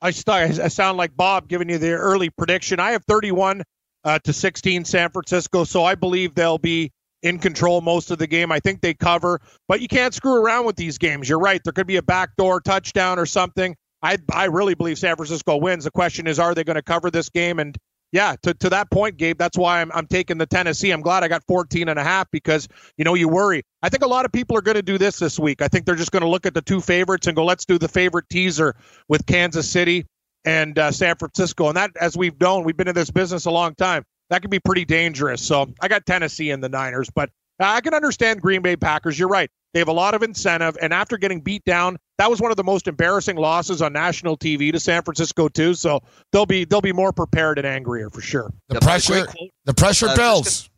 [0.00, 2.80] I, st- I sound like Bob giving you the early prediction.
[2.80, 3.62] I have 31
[4.04, 6.90] uh, to 16 San Francisco, so I believe they'll be
[7.22, 8.50] in control most of the game.
[8.50, 11.28] I think they cover, but you can't screw around with these games.
[11.28, 11.60] You're right.
[11.62, 13.76] There could be a backdoor touchdown or something.
[14.02, 15.84] I I really believe San Francisco wins.
[15.84, 17.58] The question is, are they going to cover this game?
[17.58, 17.76] And
[18.12, 20.90] yeah, to, to that point, Gabe, that's why I'm, I'm taking the Tennessee.
[20.90, 23.62] I'm glad I got 14 and a half because, you know, you worry.
[23.82, 25.62] I think a lot of people are going to do this this week.
[25.62, 27.78] I think they're just going to look at the two favorites and go, let's do
[27.78, 28.76] the favorite teaser
[29.08, 30.04] with Kansas City
[30.44, 31.68] and uh, San Francisco.
[31.68, 34.04] And that, as we've known, we've been in this business a long time.
[34.28, 35.40] That can be pretty dangerous.
[35.40, 39.18] So I got Tennessee and the Niners, but I can understand Green Bay Packers.
[39.18, 39.50] You're right.
[39.72, 40.76] They have a lot of incentive.
[40.80, 44.36] And after getting beat down, that was one of the most embarrassing losses on national
[44.36, 45.74] TV to San Francisco too.
[45.74, 48.52] So they'll be they'll be more prepared and angrier for sure.
[48.68, 49.26] The, pressure,
[49.64, 50.68] the pressure uh, builds.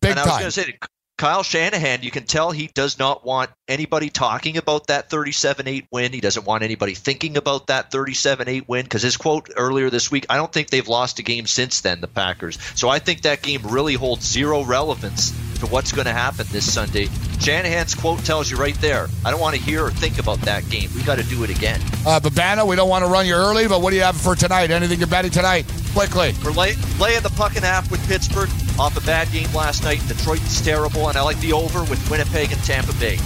[0.00, 0.28] Big and time.
[0.28, 0.78] I was going to say,
[1.18, 5.86] Kyle Shanahan, you can tell he does not want anybody talking about that 37 8
[5.90, 6.12] win.
[6.12, 10.10] He doesn't want anybody thinking about that 37 8 win because his quote earlier this
[10.10, 12.58] week, I don't think they've lost a game since then, the Packers.
[12.74, 16.72] So I think that game really holds zero relevance to what's going to happen this
[16.72, 17.08] Sunday.
[17.40, 19.08] Shanahan's quote tells you right there.
[19.24, 20.90] I don't want to hear or think about that game.
[20.94, 21.80] We got to do it again.
[22.06, 24.34] Uh, Babano, we don't want to run you early, but what do you have for
[24.34, 24.70] tonight?
[24.70, 25.66] Anything you're betting tonight?
[25.92, 26.34] Quickly.
[26.44, 29.84] We're lay, laying the puck and a half with Pittsburgh off a bad game last
[29.84, 30.00] night.
[30.08, 33.18] Detroit is terrible, and I like the over with Winnipeg and Tampa Bay.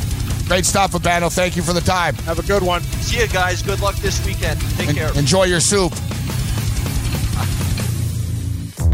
[0.46, 1.32] Great stuff, Babano.
[1.32, 2.14] Thank you for the time.
[2.26, 2.82] Have a good one.
[2.82, 3.62] See you guys.
[3.62, 4.60] Good luck this weekend.
[4.76, 5.16] Take en- care.
[5.16, 5.92] Enjoy your soup.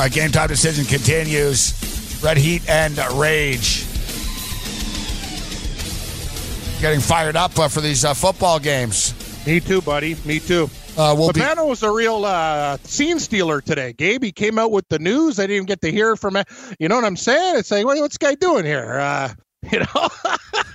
[0.00, 1.74] All right, game time decision continues.
[2.24, 3.84] Red Heat and Rage.
[6.80, 9.12] Getting fired up uh, for these uh, football games.
[9.46, 10.16] Me too, buddy.
[10.24, 10.70] Me too.
[10.96, 13.92] Uh, we'll be- was a real uh, scene stealer today.
[13.92, 15.38] Gabe, he came out with the news.
[15.38, 16.48] I didn't even get to hear from it.
[16.78, 17.56] You know what I'm saying?
[17.58, 18.98] It's like, what, what's this guy doing here?
[19.00, 19.34] Uh,
[19.70, 20.08] you know,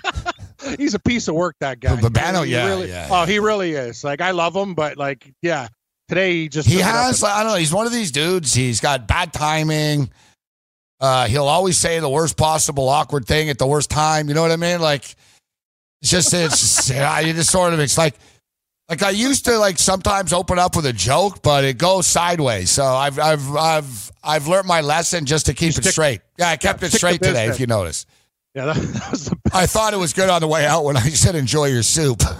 [0.77, 1.55] he's a piece of work.
[1.61, 1.95] That guy.
[1.95, 4.03] Babano, yeah, really- yeah, Oh, he really is.
[4.03, 5.69] Like I love him, but like, yeah,
[6.07, 7.85] today he just he took it up has a- like, i don't know he's one
[7.85, 8.53] of these dudes.
[8.53, 10.09] He's got bad timing.
[10.99, 14.27] Uh he'll always say the worst possible awkward thing at the worst time.
[14.29, 14.79] You know what i mean?
[14.81, 15.03] Like
[16.01, 16.89] it's just it's
[17.25, 18.15] you just sort of it's like
[18.87, 22.69] like i used to like sometimes open up with a joke but it goes sideways.
[22.71, 26.21] So i've i've i've i've learned my lesson just to keep it stick- straight.
[26.37, 28.05] Yeah i kept yeah, it straight today if you notice
[28.55, 30.95] Yeah, that, that was the i thought it was good on the way out when
[30.97, 32.21] i said enjoy your soup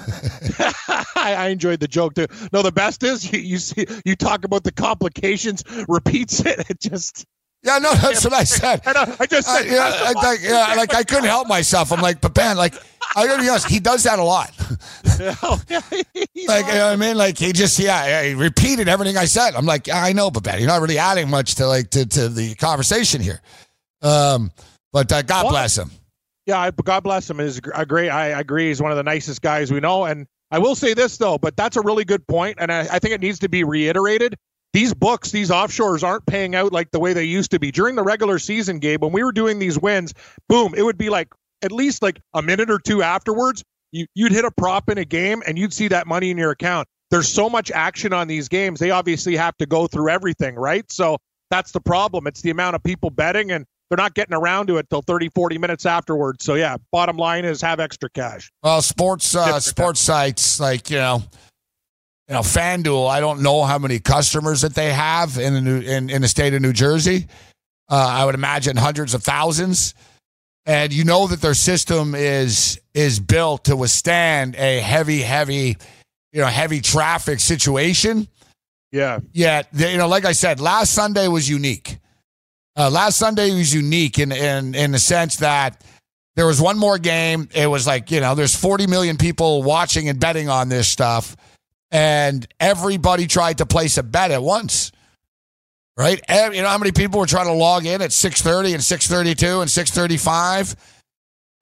[1.18, 2.28] I, I enjoyed the joke too.
[2.54, 6.70] No, the best is you, you see you talk about the complications, repeats it.
[6.70, 7.26] It just
[7.64, 10.40] yeah no that's what i said and I, I just Uh, said yeah, I, like,
[10.44, 11.92] yeah, like I couldn't help myself.
[11.92, 12.76] I'm like, but man, like
[13.16, 14.52] I gotta be honest, he does that a lot.
[16.48, 17.18] Like, you know what I mean?
[17.18, 19.56] Like he just, yeah, he repeated everything I said.
[19.56, 22.30] I'm like, I know, but Ben, you're not really adding much to like to, to
[22.30, 23.42] the conversation here.
[24.02, 24.52] Um,
[24.94, 25.90] but uh, God Well, bless him.
[26.46, 27.40] Yeah, God bless him.
[27.40, 28.10] Is a great.
[28.10, 28.68] I agree.
[28.68, 30.06] He's one of the nicest guys we know.
[30.06, 33.00] And I will say this though, but that's a really good point, and I, I
[33.00, 34.36] think it needs to be reiterated.
[34.74, 37.96] These books, these offshores, aren't paying out like the way they used to be during
[37.96, 38.80] the regular season.
[38.80, 40.14] Gabe, when we were doing these wins,
[40.50, 41.30] boom, it would be like
[41.62, 43.64] at least like a minute or two afterwards.
[43.92, 46.52] You, you'd hit a prop in a game, and you'd see that money in your
[46.52, 46.88] account.
[47.10, 48.80] There's so much action on these games.
[48.80, 50.90] They obviously have to go through everything, right?
[50.92, 51.18] So
[51.50, 52.28] that's the problem.
[52.28, 55.30] It's the amount of people betting, and they're not getting around to it till 30,
[55.30, 56.44] 40 minutes afterwards.
[56.44, 58.52] So yeah, bottom line is have extra cash.
[58.64, 61.24] Well, sports uh, sports sites like you know,
[62.28, 63.10] you know, FanDuel.
[63.10, 66.28] I don't know how many customers that they have in the new in, in the
[66.28, 67.28] state of New Jersey.
[67.90, 69.94] Uh, I would imagine hundreds of thousands,
[70.66, 75.78] and you know that their system is is built to withstand a heavy, heavy,
[76.32, 78.28] you know, heavy traffic situation.
[78.92, 79.20] Yeah.
[79.74, 81.98] They- you know, like I said, last Sunday was unique.
[82.78, 85.82] Uh, last Sunday was unique in in in the sense that
[86.36, 87.48] there was one more game.
[87.54, 91.36] It was like you know, there's 40 million people watching and betting on this stuff,
[91.92, 94.92] and everybody tried to place a bet at once.
[95.98, 96.20] Right?
[96.30, 99.72] You know how many people were trying to log in at 6:30 and 6:32 and
[99.72, 100.76] 6:35.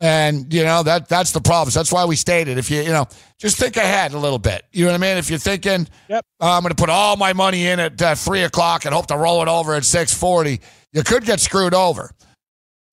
[0.01, 1.69] And you know that that's the problem.
[1.71, 3.07] So that's why we stated if you you know
[3.39, 4.65] just think ahead a little bit.
[4.71, 5.17] You know what I mean?
[5.17, 6.25] If you're thinking, Yep.
[6.41, 9.05] "Oh, I'm going to put all my money in at uh, three o'clock and hope
[9.07, 10.59] to roll it over at six forty,
[10.93, 12.11] you could get screwed over.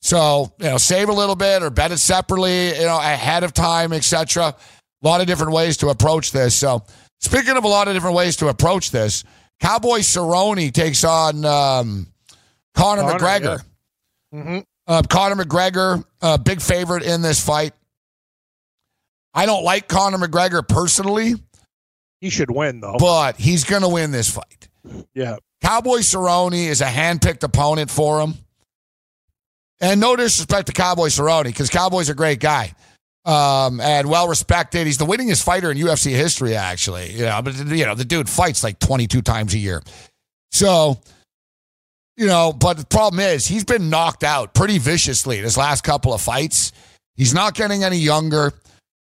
[0.02, 3.52] So you know, save a little bit or bet it separately, you know, ahead of
[3.52, 4.54] time, etc.
[5.02, 6.54] A lot of different ways to approach this.
[6.54, 6.82] So
[7.20, 9.24] speaking of a lot of different ways to approach this,
[9.60, 12.06] Cowboy Cerrone takes on um,
[12.74, 13.62] Conor, Conor, McGregor.
[14.34, 14.58] Mm-hmm.
[14.86, 17.74] Uh, Conor McGregor, uh, big favorite in this fight.
[19.34, 21.34] I don't like Conor McGregor personally,
[22.20, 22.96] He should win though.
[22.98, 24.68] but he's going to win this fight.
[25.14, 25.36] yeah.
[25.62, 28.34] Cowboy Cerrone is a handpicked opponent for him.
[29.80, 32.74] And no disrespect to Cowboy Cerrone, because Cowboy's a great guy
[33.24, 34.86] um, and well respected.
[34.86, 37.12] He's the winningest fighter in UFC history, actually.
[37.12, 39.82] You know, but you know the dude fights like 22 times a year.
[40.50, 40.98] So,
[42.16, 45.84] you know, but the problem is he's been knocked out pretty viciously in his last
[45.84, 46.72] couple of fights.
[47.14, 48.52] He's not getting any younger.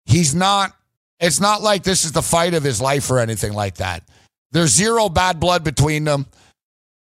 [0.06, 0.74] He's not.
[1.20, 4.04] It's not like this is the fight of his life or anything like that.
[4.52, 6.26] There's zero bad blood between them.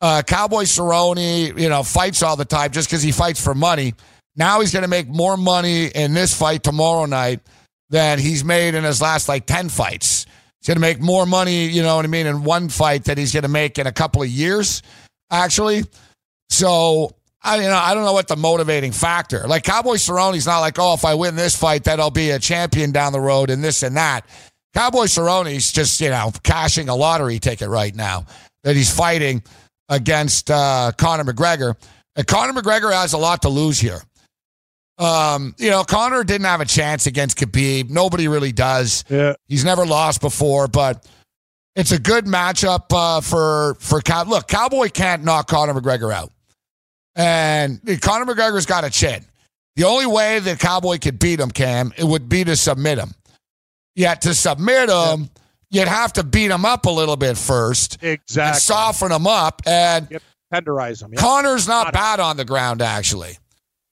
[0.02, 3.94] Uh, Cowboy Cerrone, you know, fights all the time just because he fights for money.
[4.36, 7.42] Now he's going to make more money in this fight tomorrow night
[7.90, 10.26] than he's made in his last like 10 fights.
[10.60, 13.18] He's going to make more money, you know what I mean, in one fight that
[13.18, 14.82] he's going to make in a couple of years,
[15.32, 15.84] actually.
[16.50, 19.48] So, I, you know, I don't know what the motivating factor.
[19.48, 22.40] Like Cowboy Cerrone's not like, oh, if I win this fight, then I'll be a
[22.40, 24.26] champion down the road and this and that.
[24.74, 28.26] Cowboy Cerrone's just, you know, cashing a lottery ticket right now
[28.64, 29.42] that he's fighting
[29.90, 31.76] against uh, Conor McGregor.
[32.16, 34.02] And Conor McGregor has a lot to lose here.
[34.98, 37.90] Um, you know, Conor didn't have a chance against Khabib.
[37.90, 39.06] Nobody really does.
[39.10, 39.34] Yeah.
[39.48, 41.08] He's never lost before, but
[41.76, 44.26] it's a good matchup uh, for for Cow.
[44.26, 46.34] Look, Cowboy can't knock Conor McGregor out,
[47.16, 49.24] and Conor McGregor's got a chin.
[49.78, 53.14] The only way that Cowboy could beat him, Cam, it would be to submit him.
[53.96, 55.30] Yet to submit him,
[55.72, 58.42] you'd have to beat him up a little bit first, Exactly.
[58.50, 59.62] and soften him up.
[59.66, 60.24] And Yep.
[60.54, 61.14] Tenderize him.
[61.14, 61.22] Yep.
[61.22, 61.94] Conor's not it.
[61.94, 63.38] bad on the ground, actually.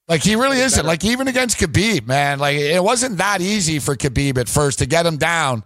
[0.08, 0.78] Like he really isn't.
[0.80, 0.88] better.
[0.88, 4.86] Like even against Khabib, man, like it wasn't that easy for Khabib at first to
[4.86, 5.64] get him down.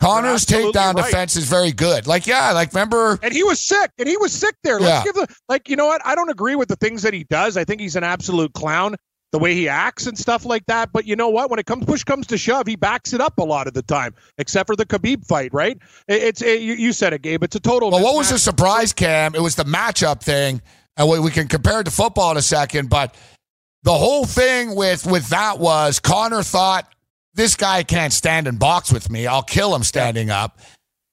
[0.00, 1.04] Conor's takedown right.
[1.04, 2.06] defense is very good.
[2.06, 3.90] Like yeah, like remember And he was sick.
[3.98, 4.80] And he was sick there.
[4.80, 5.12] Let's Yeah.
[5.12, 5.68] give the like.
[5.68, 6.00] You know what?
[6.04, 7.56] I don't agree with the things that he does.
[7.56, 8.96] I think he's an absolute clown.
[9.34, 10.92] The way he acts and stuff like that.
[10.92, 11.50] But you know what?
[11.50, 13.82] When it comes push comes to shove, he backs it up a lot of the
[13.82, 15.52] time, except for the Khabib fight.
[15.52, 15.76] Right?
[16.06, 17.42] It- It's it, you, you said it, Gabe.
[17.42, 17.90] It's a total.
[17.90, 19.34] Well, what was the surprise, Cam?
[19.34, 20.62] It was the matchup thing,
[20.96, 22.88] and we, we can compare it to football in a second.
[22.90, 23.16] But
[23.82, 26.86] the whole thing with with that was Conor thought
[27.34, 29.26] this guy can't stand and box with me.
[29.26, 30.60] I'll kill him standing up.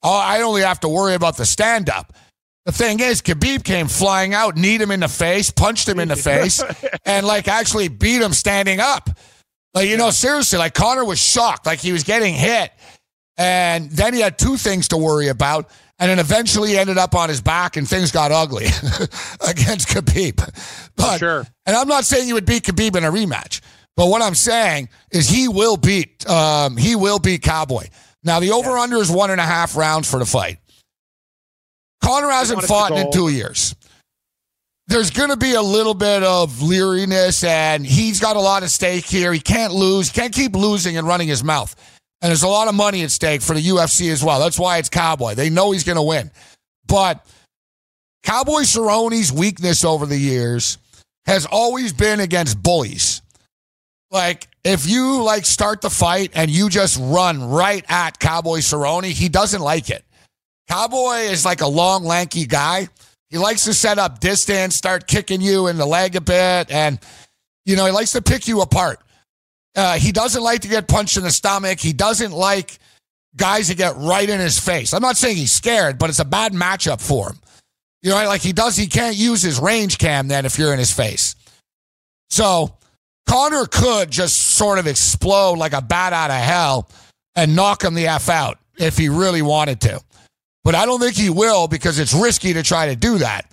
[0.04, 2.14] Oh, I only have to worry about the stand up.
[2.66, 6.08] The thing is, Khabib came flying out, kneed him in the face, punched him in
[6.10, 6.64] the face,
[7.06, 9.10] and like actually beat him standing up.
[9.74, 12.72] Like you know, seriously, like Conor was shocked, like he was getting hit,
[13.38, 17.16] and then he had two things to worry about, and then eventually he ended up
[17.16, 18.66] on his back, and things got ugly
[19.48, 20.38] against Khabib.
[20.96, 21.48] But Sure.
[21.66, 23.62] and I'm not saying you would beat Khabib in a rematch,
[23.96, 27.88] but what I'm saying is he will beat um, he will beat Cowboy.
[28.24, 30.60] Now the over under is one and a half rounds for the fight.
[32.04, 33.76] Conor hasn't want it to fought in two years.
[34.88, 38.70] There's going to be a little bit of leeriness, and he's got a lot at
[38.70, 39.32] stake here.
[39.32, 40.10] He can't lose.
[40.10, 41.74] He can't keep losing and running his mouth.
[42.22, 44.40] And there's a lot of money at stake for the UFC as well.
[44.40, 45.36] That's why it's Cowboy.
[45.36, 46.30] They know he's going to win.
[46.88, 47.26] But
[48.24, 50.78] Cowboy Cerrone's weakness over the years
[51.26, 53.22] has always been against bullies.
[54.12, 59.06] Like if you like start the fight and you just run right at Cowboy Cerrone,
[59.06, 60.04] he doesn't like it.
[60.68, 62.88] Cowboy is like a long, lanky guy.
[63.30, 67.00] He likes to set up distance, start kicking you in the leg a bit, and
[67.66, 69.00] you know he likes to pick you apart.
[69.76, 71.80] Uh, he doesn't like to get punched in the stomach.
[71.80, 72.78] He doesn't like
[73.36, 74.94] guys that get right in his face.
[74.94, 77.40] I'm not saying he's scared, but it's a bad matchup for him.
[78.02, 80.80] You know, like he does, he can't use his range cam then if you're in
[80.80, 81.36] his face.
[82.30, 82.76] So
[83.28, 86.90] Conor could just sort of explode like a bat out of hell
[87.36, 90.02] and knock him the F out if he really wanted to.
[90.64, 93.52] But I don't think he will because it's risky to try to do that.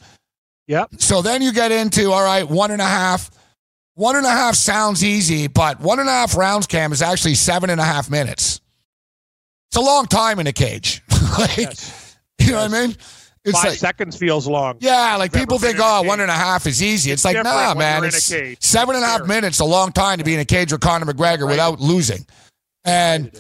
[0.67, 0.91] Yep.
[0.99, 3.31] So then you get into, all right, one and a half.
[3.95, 7.35] One and a half sounds easy, but one and a half rounds, Cam, is actually
[7.35, 8.61] seven and a half minutes.
[9.71, 11.03] It's a long time in a cage.
[11.39, 12.17] like, Yes.
[12.39, 12.97] you know what I mean?
[13.45, 14.77] It's Five like, seconds feels long.
[14.81, 17.11] yeah, like people think, oh, one and a half is easy.
[17.11, 18.03] It's, like, nah, man.
[18.03, 20.41] you're in a It's seven and a half minutes, a long time to be in
[20.41, 21.51] a cage with Conor McGregor Right.
[21.51, 22.25] without losing.
[22.85, 23.33] And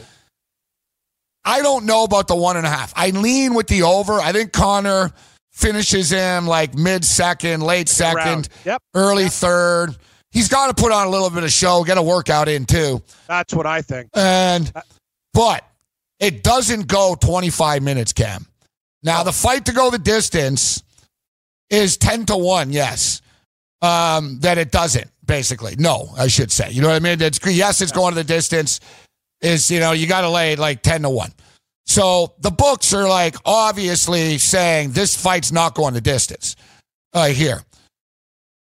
[1.48, 2.92] I don't know about the one and a half.
[2.94, 4.14] I lean with the over.
[4.20, 5.10] I think Conor
[5.50, 8.82] finishes him like mid second, late second, Yep.
[8.94, 9.96] early third.
[10.30, 13.02] He's got to put on a little bit of show, get a workout in too.
[13.26, 14.10] That's what I think.
[14.14, 14.70] And
[15.32, 15.64] but
[16.20, 18.46] it doesn't go 25 minutes, Cam.
[19.02, 20.82] Now the fight to go the distance
[21.70, 23.22] is 10 to 1, yes.
[23.80, 25.76] Um, that it doesn't, basically.
[25.78, 26.70] No, I should say.
[26.72, 27.22] You know what I mean?
[27.22, 28.80] It's yes, it's going to the distance.
[29.40, 31.32] Is you know, you gotta lay like 10 to 1.
[31.86, 36.56] So the books are like obviously saying this fight's not going the distance.
[37.12, 37.62] Uh here.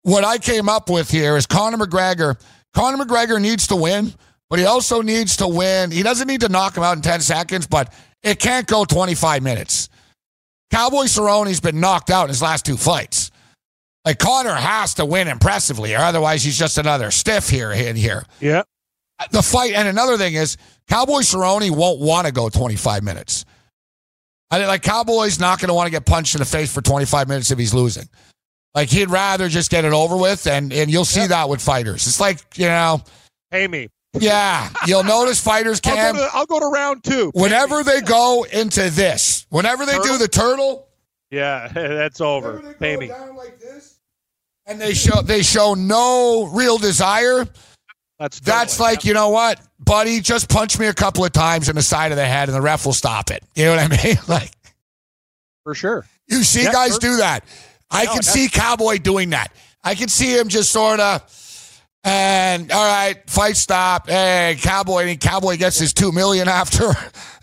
[0.04, 2.40] What I came up with here is Conor McGregor.
[2.74, 4.14] Conor McGregor needs to win,
[4.50, 5.92] but he also needs to win.
[5.92, 7.94] He doesn't need to knock him out in 10 seconds, but
[8.24, 9.90] it can't go 25 minutes.
[10.72, 13.32] Cowboy Cerrone's been knocked out in his last two fights.
[14.06, 18.24] Like Conor has to win impressively, or otherwise he's just another stiff here in here.
[18.40, 18.64] Yeah.
[19.32, 20.58] The fight, and another thing is,
[20.88, 23.46] Cowboy Cerrone won't want to go 25 minutes.
[24.52, 26.82] I think like Cowboy's not going to want to get punched in the face for
[26.82, 28.08] 25 minutes if he's losing.
[28.74, 32.08] Like he'd rather just get it over with, and and you'll see that with fighters.
[32.08, 33.02] It's like you know,
[33.52, 33.90] Pay me.
[34.14, 37.32] yeah, you'll notice fighters I'll can go, to, I'll go to round two.
[37.34, 40.88] whenever they go into this, whenever they do the turtle,
[41.32, 42.76] Yeah, that's over.
[42.80, 43.10] Pay me.
[43.36, 44.00] like this,
[44.66, 47.46] and they show they show no real desire.
[48.20, 51.76] That's That's like, you know what, buddy, just punch me a couple of times in
[51.76, 53.44] the side of the head and the ref will stop it.
[53.56, 54.18] You know what I mean?
[54.28, 54.52] Like,
[55.64, 56.06] for sure.
[56.28, 57.00] you see Yeah, guys sure.
[57.00, 57.46] do that.
[57.90, 59.54] I No, can see Cowboy doing that.
[59.84, 61.24] I can see him just sort of,
[62.04, 64.10] and all right, fight stop.
[64.10, 66.92] Hey, Cowboy, and Cowboy gets his two million after.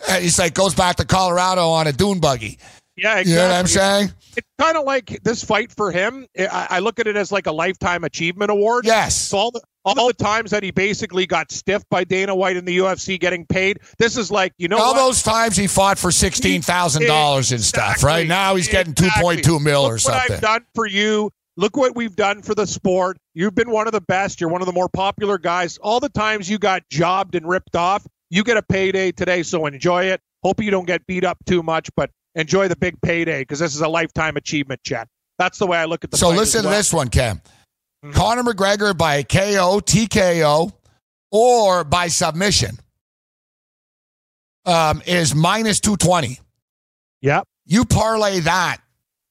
[0.08, 2.58] And he's like, goes back to Colorado on a dune buggy.
[2.96, 3.32] Yeah, exactly.
[3.32, 4.12] You know what I'm saying?
[4.36, 6.26] It's kind of like this fight for him.
[6.38, 8.86] I, I look at it as like a lifetime achievement award.
[8.86, 9.16] Yes.
[9.16, 12.64] So all the all the times that he basically got stiffed by Dana White in
[12.64, 14.98] the UFC getting paid, this is like you know All what?
[15.06, 18.26] those times he fought for sixteen thousand dollars and stuff, right?
[18.26, 19.22] Now he's getting two Exactly.
[19.22, 20.34] point two mil Look or What something.
[20.36, 21.30] I've done for you.
[21.56, 23.16] Look what we've done for the sport.
[23.32, 24.40] You've been one of the best.
[24.42, 25.78] You're one of the more popular guys.
[25.78, 29.42] All the times you got jobbed and ripped off, you get a payday today.
[29.42, 30.20] So enjoy it.
[30.42, 33.74] Hope you don't get beat up too much, but enjoy the big payday because this
[33.74, 35.08] is a lifetime achievement check.
[35.38, 36.18] That's the way I look at the.
[36.18, 37.40] So listen as to this one, Cam.
[38.06, 38.18] Mm-hmm.
[38.18, 40.72] Conor McGregor by KO, TKO,
[41.30, 42.78] or by submission
[44.64, 46.40] um, is minus 220.
[47.22, 47.44] Yep.
[47.66, 48.78] You parlay that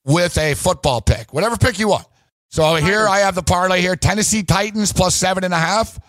[0.03, 2.05] with a football pick, whatever pick you want.
[2.49, 5.99] So here I have the parlay here Tennessee Titans plus seven and a half.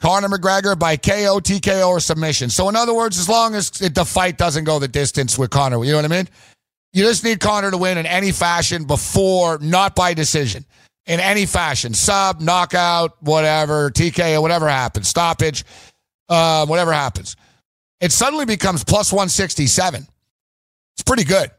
[0.00, 2.50] Conor McGregor by KO, TKO, or submission.
[2.50, 5.48] So, in other words, as long as it, the fight doesn't go the distance with
[5.48, 6.28] Conor, you know what I mean?
[6.92, 10.66] You just need Conor to win in any fashion before, not by decision.
[11.06, 15.64] In any fashion, sub, knockout, whatever, TKO, whatever happens, stoppage,
[16.28, 17.36] uh, whatever happens.
[18.00, 20.06] It suddenly becomes plus 167.
[20.94, 21.50] It's pretty good.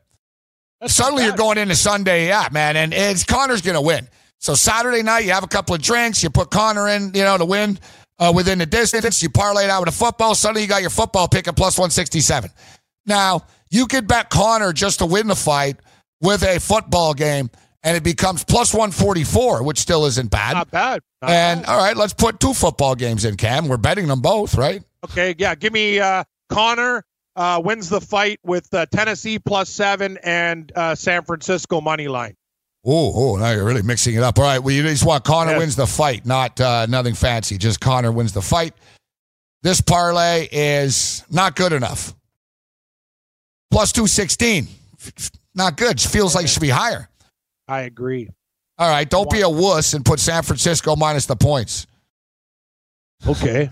[0.86, 4.08] Suddenly you're going into Sunday, yeah, man, and it's Conor's going to win.
[4.40, 7.38] So Saturday night, you have a couple of drinks, you put Conor in, you know,
[7.38, 7.80] to win
[8.20, 9.24] uh, within the distance.
[9.24, 10.36] You parlay it out with a football.
[10.36, 12.52] Suddenly you got your football pick at plus 167.
[13.06, 15.78] Now, you could bet Conor just to win the fight
[16.22, 17.50] with a football game,
[17.84, 20.54] and it becomes plus 144, which still isn't bad.
[20.54, 21.02] Not bad.
[21.22, 21.70] Not and bad.
[21.72, 23.68] all right, let's put two football games in, Cam.
[23.68, 24.84] We're betting them both, right?
[25.06, 25.56] Okay, yeah.
[25.56, 27.06] Give me uh, Conor
[27.36, 32.36] uh, wins the fight with uh, Tennessee plus seven and uh, San Francisco money line.
[32.86, 34.38] Oh, oh, now you're really mixing it up.
[34.40, 35.60] All right, well, you just want Conor Yes.
[35.60, 37.58] wins the fight, not uh, nothing fancy.
[37.58, 38.74] Just Conor wins the fight.
[39.62, 42.14] This parlay is not good enough.
[43.72, 44.68] Plus 216.
[45.56, 46.00] Not good.
[46.00, 47.10] Feels like it should be higher.
[47.68, 48.30] I agree.
[48.78, 51.88] All right, don't be a wuss and put San Francisco minus the points.
[53.26, 53.70] Okay.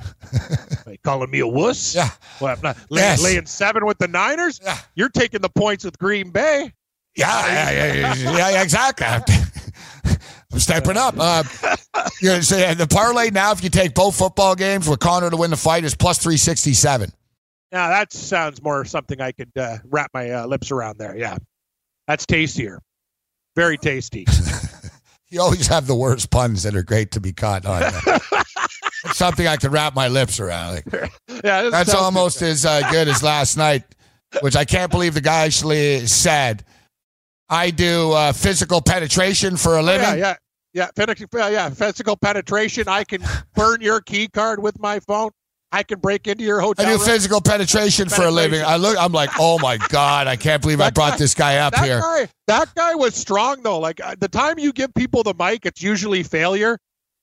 [0.88, 1.94] you calling me a wuss?
[1.94, 2.10] Yeah.
[2.42, 3.24] Well, I'm not laying, Yes.
[3.24, 4.60] laying seven with the Niners.
[4.64, 4.78] Yeah.
[4.96, 6.74] You're taking the points with Green Bay.
[7.16, 9.06] Yeah, yeah, yeah, yeah, yeah, yeah, exactly.
[10.52, 11.16] I'm stepping up.
[11.18, 11.44] Uh,
[12.22, 15.30] you know, so yeah, the parlay now, if you take both football games with Conor
[15.30, 17.12] to win the fight, is plus 367.
[17.72, 21.16] Now that sounds more something I could uh, wrap my uh, lips around there.
[21.16, 21.38] Yeah,
[22.08, 22.80] that's tastier.
[23.56, 24.26] Very tasty.
[25.30, 27.82] You always have the worst puns that are great to be caught on.
[29.06, 30.76] it's something I can wrap my lips around.
[30.76, 31.12] Like,
[31.44, 33.84] yeah, that's almost as uh, good as last night,
[34.42, 36.64] which I can't believe the guy actually said.
[37.50, 40.20] I do uh, physical penetration for a living.
[40.20, 40.36] Yeah,
[40.74, 41.70] yeah, yeah, yeah.
[41.70, 42.88] Physical penetration.
[42.88, 43.22] I can
[43.56, 45.32] burn your key card with my phone.
[45.76, 46.86] I can break into your hotel.
[46.86, 48.64] I do physical penetration for a living.
[48.64, 48.98] I look.
[48.98, 50.26] I'm like, oh my god!
[50.26, 52.00] I can't believe I brought this guy up that here.
[52.00, 53.80] Guy, that guy was strong though.
[53.80, 56.78] Like uh, the time you give people the mic, it's usually failure.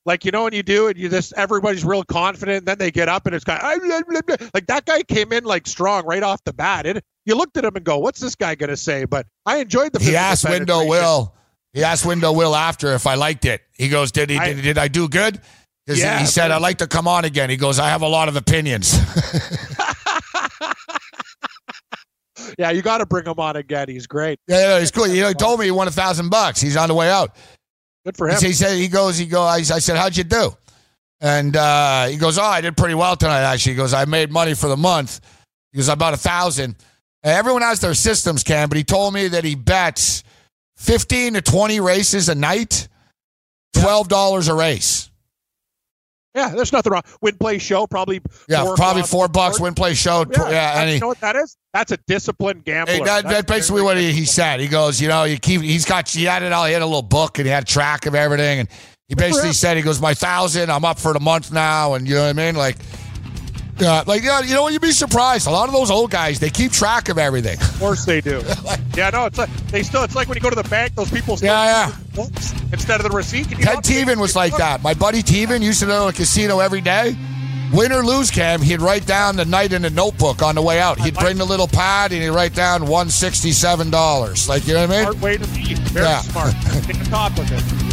[0.05, 2.59] Like you know when you do it, you just everybody's real confident.
[2.59, 5.65] And then they get up and it's kind of, like that guy came in like
[5.65, 6.85] strong right off the bat.
[6.85, 9.93] It, you looked at him and go, "What's this guy gonna say?" But I enjoyed
[9.93, 10.03] the.
[10.03, 10.85] He asked Window.
[10.85, 11.33] Will.
[11.71, 13.61] He asked Window Will after if I liked it.
[13.71, 14.37] He goes, "Did he?
[14.37, 15.41] I- did, did I do good?"
[15.87, 18.29] Yeah, he said, "I'd like to come on again." He goes, "I have a lot
[18.29, 18.97] of opinions."
[22.57, 23.89] Yeah, you got to bring him on again.
[23.89, 24.39] He's great.
[24.47, 25.07] yeah, yeah, he's cool.
[25.07, 26.61] You know, he told me he won a thousand bucks.
[26.61, 27.35] He's on the way out.
[28.05, 28.37] Good for him.
[28.39, 30.51] He said, he goes, he goes, I, said, how'd you do?
[31.21, 33.41] And uh, he goes, oh, I did pretty well tonight.
[33.41, 35.21] Actually, he goes, I made money for the month.
[35.71, 36.75] He goes, about a thousand.
[37.23, 40.25] Everyone has their systems, Cam, but he told me that he bets
[40.75, 42.89] fifteen to twenty races a night,
[43.71, 45.09] twelve dollars a race.
[46.35, 47.03] Yeah, there's nothing wrong.
[47.21, 48.21] Win play show probably.
[48.49, 50.25] Yeah, four probably four bucks win play show.
[50.31, 51.57] Yeah, Yeah, and he, you know what that is?
[51.73, 52.93] That's a disciplined gambler.
[52.93, 54.59] Hey, that, That's that's basically what he, he said.
[54.59, 55.61] He goes, you know, you keep.
[55.61, 56.09] He's got.
[56.09, 56.65] He had it all.
[56.65, 58.61] He had a little book and he had track of everything.
[58.61, 58.69] And
[59.07, 60.71] he basically said, he goes, my thousand.
[60.71, 62.77] I'm up for the month now, and you know what I mean, like.
[63.79, 65.47] Uh, yeah, like you know, you know, you'd be surprised.
[65.47, 67.59] A lot of those old guys, they keep track of everything.
[67.59, 68.41] Of course they do.
[68.95, 70.03] yeah, no, it's like they still.
[70.03, 71.37] It's like when you go to the bank, those people.
[71.37, 73.49] Still Yeah, the books instead of the receipt.
[73.49, 74.83] Ted Teven was like that.
[74.83, 77.15] My buddy Teven used to go to a casino every day.
[77.73, 80.79] Win or lose, Cam, he'd write down the night in a notebook on the way
[80.79, 80.99] out.
[80.99, 84.47] He'd bring the little pad and he'd write down one sixty seven dollars.
[84.47, 85.03] Like you know what I mean?
[85.05, 85.73] Smart way to be.
[85.73, 86.19] Very Yeah.
[86.21, 86.53] smart.
[86.83, 87.92] Take the top of it.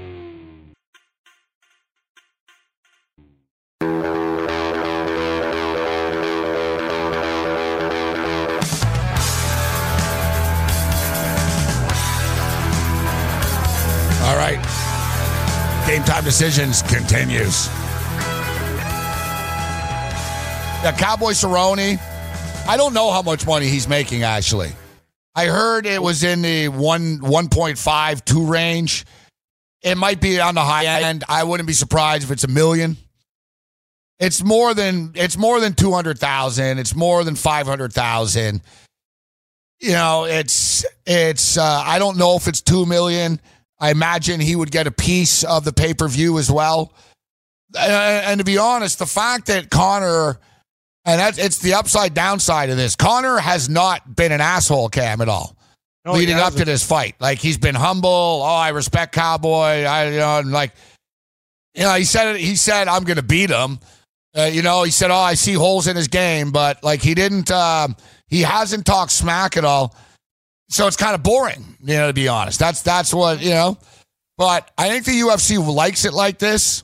[16.21, 17.67] Time decisions continues.
[20.83, 21.99] Yeah, Cowboy Cerrone.
[22.67, 24.69] I don't know how much money he's making actually.
[25.33, 29.03] I heard it was in the one one point five two range.
[29.81, 31.23] It might be on the high end.
[31.27, 32.97] I wouldn't be surprised if it's a million.
[34.19, 36.77] It's more than it's more than two hundred thousand.
[36.77, 38.61] It's more than five hundred thousand.
[39.79, 41.57] You know, it's it's.
[41.57, 43.41] Uh, I don't know if it's two million.
[43.81, 46.93] I imagine he would get a piece of the pay per view as well.
[47.77, 50.39] And, to be honest, the fact that Conor,
[51.03, 52.95] and that's it's the upside downside of this.
[52.95, 55.57] Conor has not been an asshole, Cam, at all.
[56.05, 58.09] No, leading up to this fight, like he's been humble.
[58.43, 59.83] Oh, I respect Cowboy.
[59.83, 60.73] I, you know, and like,
[61.75, 62.41] you know, he said it.
[62.41, 63.79] He said, "I'm going to beat him."
[64.35, 67.13] Uh, you know, he said, "Oh, I see holes in his game," but like he
[67.13, 67.51] didn't.
[67.51, 67.95] Um,
[68.27, 69.95] he hasn't talked smack at all.
[70.71, 72.57] So it's kind of boring, you know, to be honest.
[72.59, 73.77] That's that's what, you know.
[74.37, 76.83] But I think the UFC likes it like this.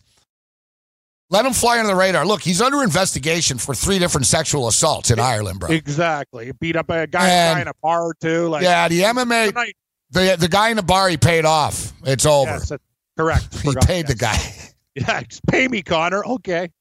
[1.30, 2.26] Let him fly under the radar.
[2.26, 5.70] Look, he's under investigation for three different sexual assaults in Ireland, bro.
[5.72, 6.52] Exactly.
[6.60, 8.48] Beat up a guy, And- guy in a bar too.
[8.50, 9.76] Like yeah, the MMA, tonight.
[10.12, 11.92] the the guy in the bar, he paid off.
[12.06, 12.52] It's over.
[12.52, 12.72] Yes,
[13.18, 13.48] correct.
[13.62, 14.38] he Forgot, paid the guy.
[14.96, 16.26] Yeah, just pay me, Conor.
[16.26, 16.72] Okay,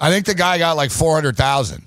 [0.00, 1.84] I think the guy got like four hundred thousand.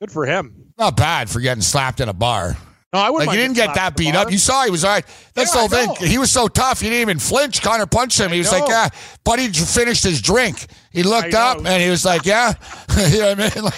[0.00, 0.72] good for him.
[0.78, 2.54] Not bad for getting slapped in a bar.
[2.92, 3.28] No, I wouldn't.
[3.28, 4.30] Like he didn't get that beat up.
[4.32, 5.04] You saw he was all right.
[5.34, 6.08] That's Yeah, the whole thing.
[6.08, 6.80] He was so tough.
[6.80, 7.60] He didn't even flinch.
[7.60, 8.30] Conor punched him.
[8.32, 8.68] He was like, know.
[8.70, 8.88] "Yeah."
[9.24, 10.66] But he finished his drink.
[10.90, 11.70] He looked I up know.
[11.70, 12.54] and he was like, "Yeah."
[13.10, 13.64] you know what I mean?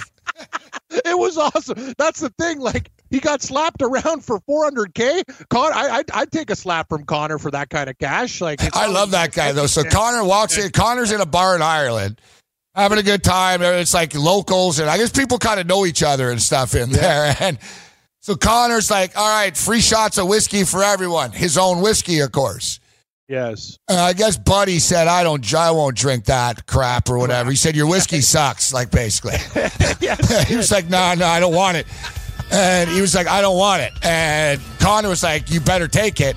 [0.91, 1.93] Like, It was awesome.
[1.99, 2.61] That's the thing.
[2.61, 5.23] Like he got slapped around for 400k.
[5.49, 8.41] Con, I, I'd, I'd take a slap from Conor for that kind of cash.
[8.41, 9.67] Like it's I love that guy though.
[9.67, 9.91] So Yeah.
[9.91, 10.71] Conor walks in.
[10.71, 12.21] Conor's in a bar in Ireland,
[12.75, 13.61] having a good time.
[13.63, 16.91] It's like locals, and I guess people kind of know each other and stuff in
[16.91, 17.37] there.
[17.41, 17.59] And
[18.21, 21.33] so Conor's like, "All right, free shots of whiskey for everyone.
[21.33, 22.81] His own whiskey, of course."
[23.29, 23.79] Yes.
[23.89, 27.57] Uh, I guess Buddy said, "I don't, I won't drink that crap or whatever." He
[27.57, 29.37] said, "Your whiskey sucks," like basically.
[30.47, 31.87] he was like, "No, no, I don't want it."
[32.53, 36.21] And he was like, "I don't want it." And Conor was like, "You better take
[36.21, 36.37] it."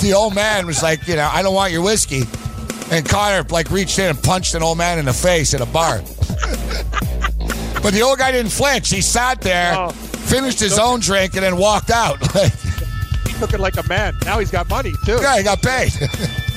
[0.00, 2.22] The old man was like, "You know, I don't want your whiskey."
[2.90, 5.66] And Conor like reached in and punched an old man in the face at a
[5.66, 5.98] bar.
[7.82, 8.90] but the old guy didn't flinch.
[8.90, 9.92] He sat there, Oh.
[10.28, 12.20] Finished his own drink, and then walked out.
[12.34, 12.52] Like,
[13.26, 14.16] He took it like a man.
[14.24, 15.18] Now he's got money too.
[15.20, 15.92] yeah, he got paid.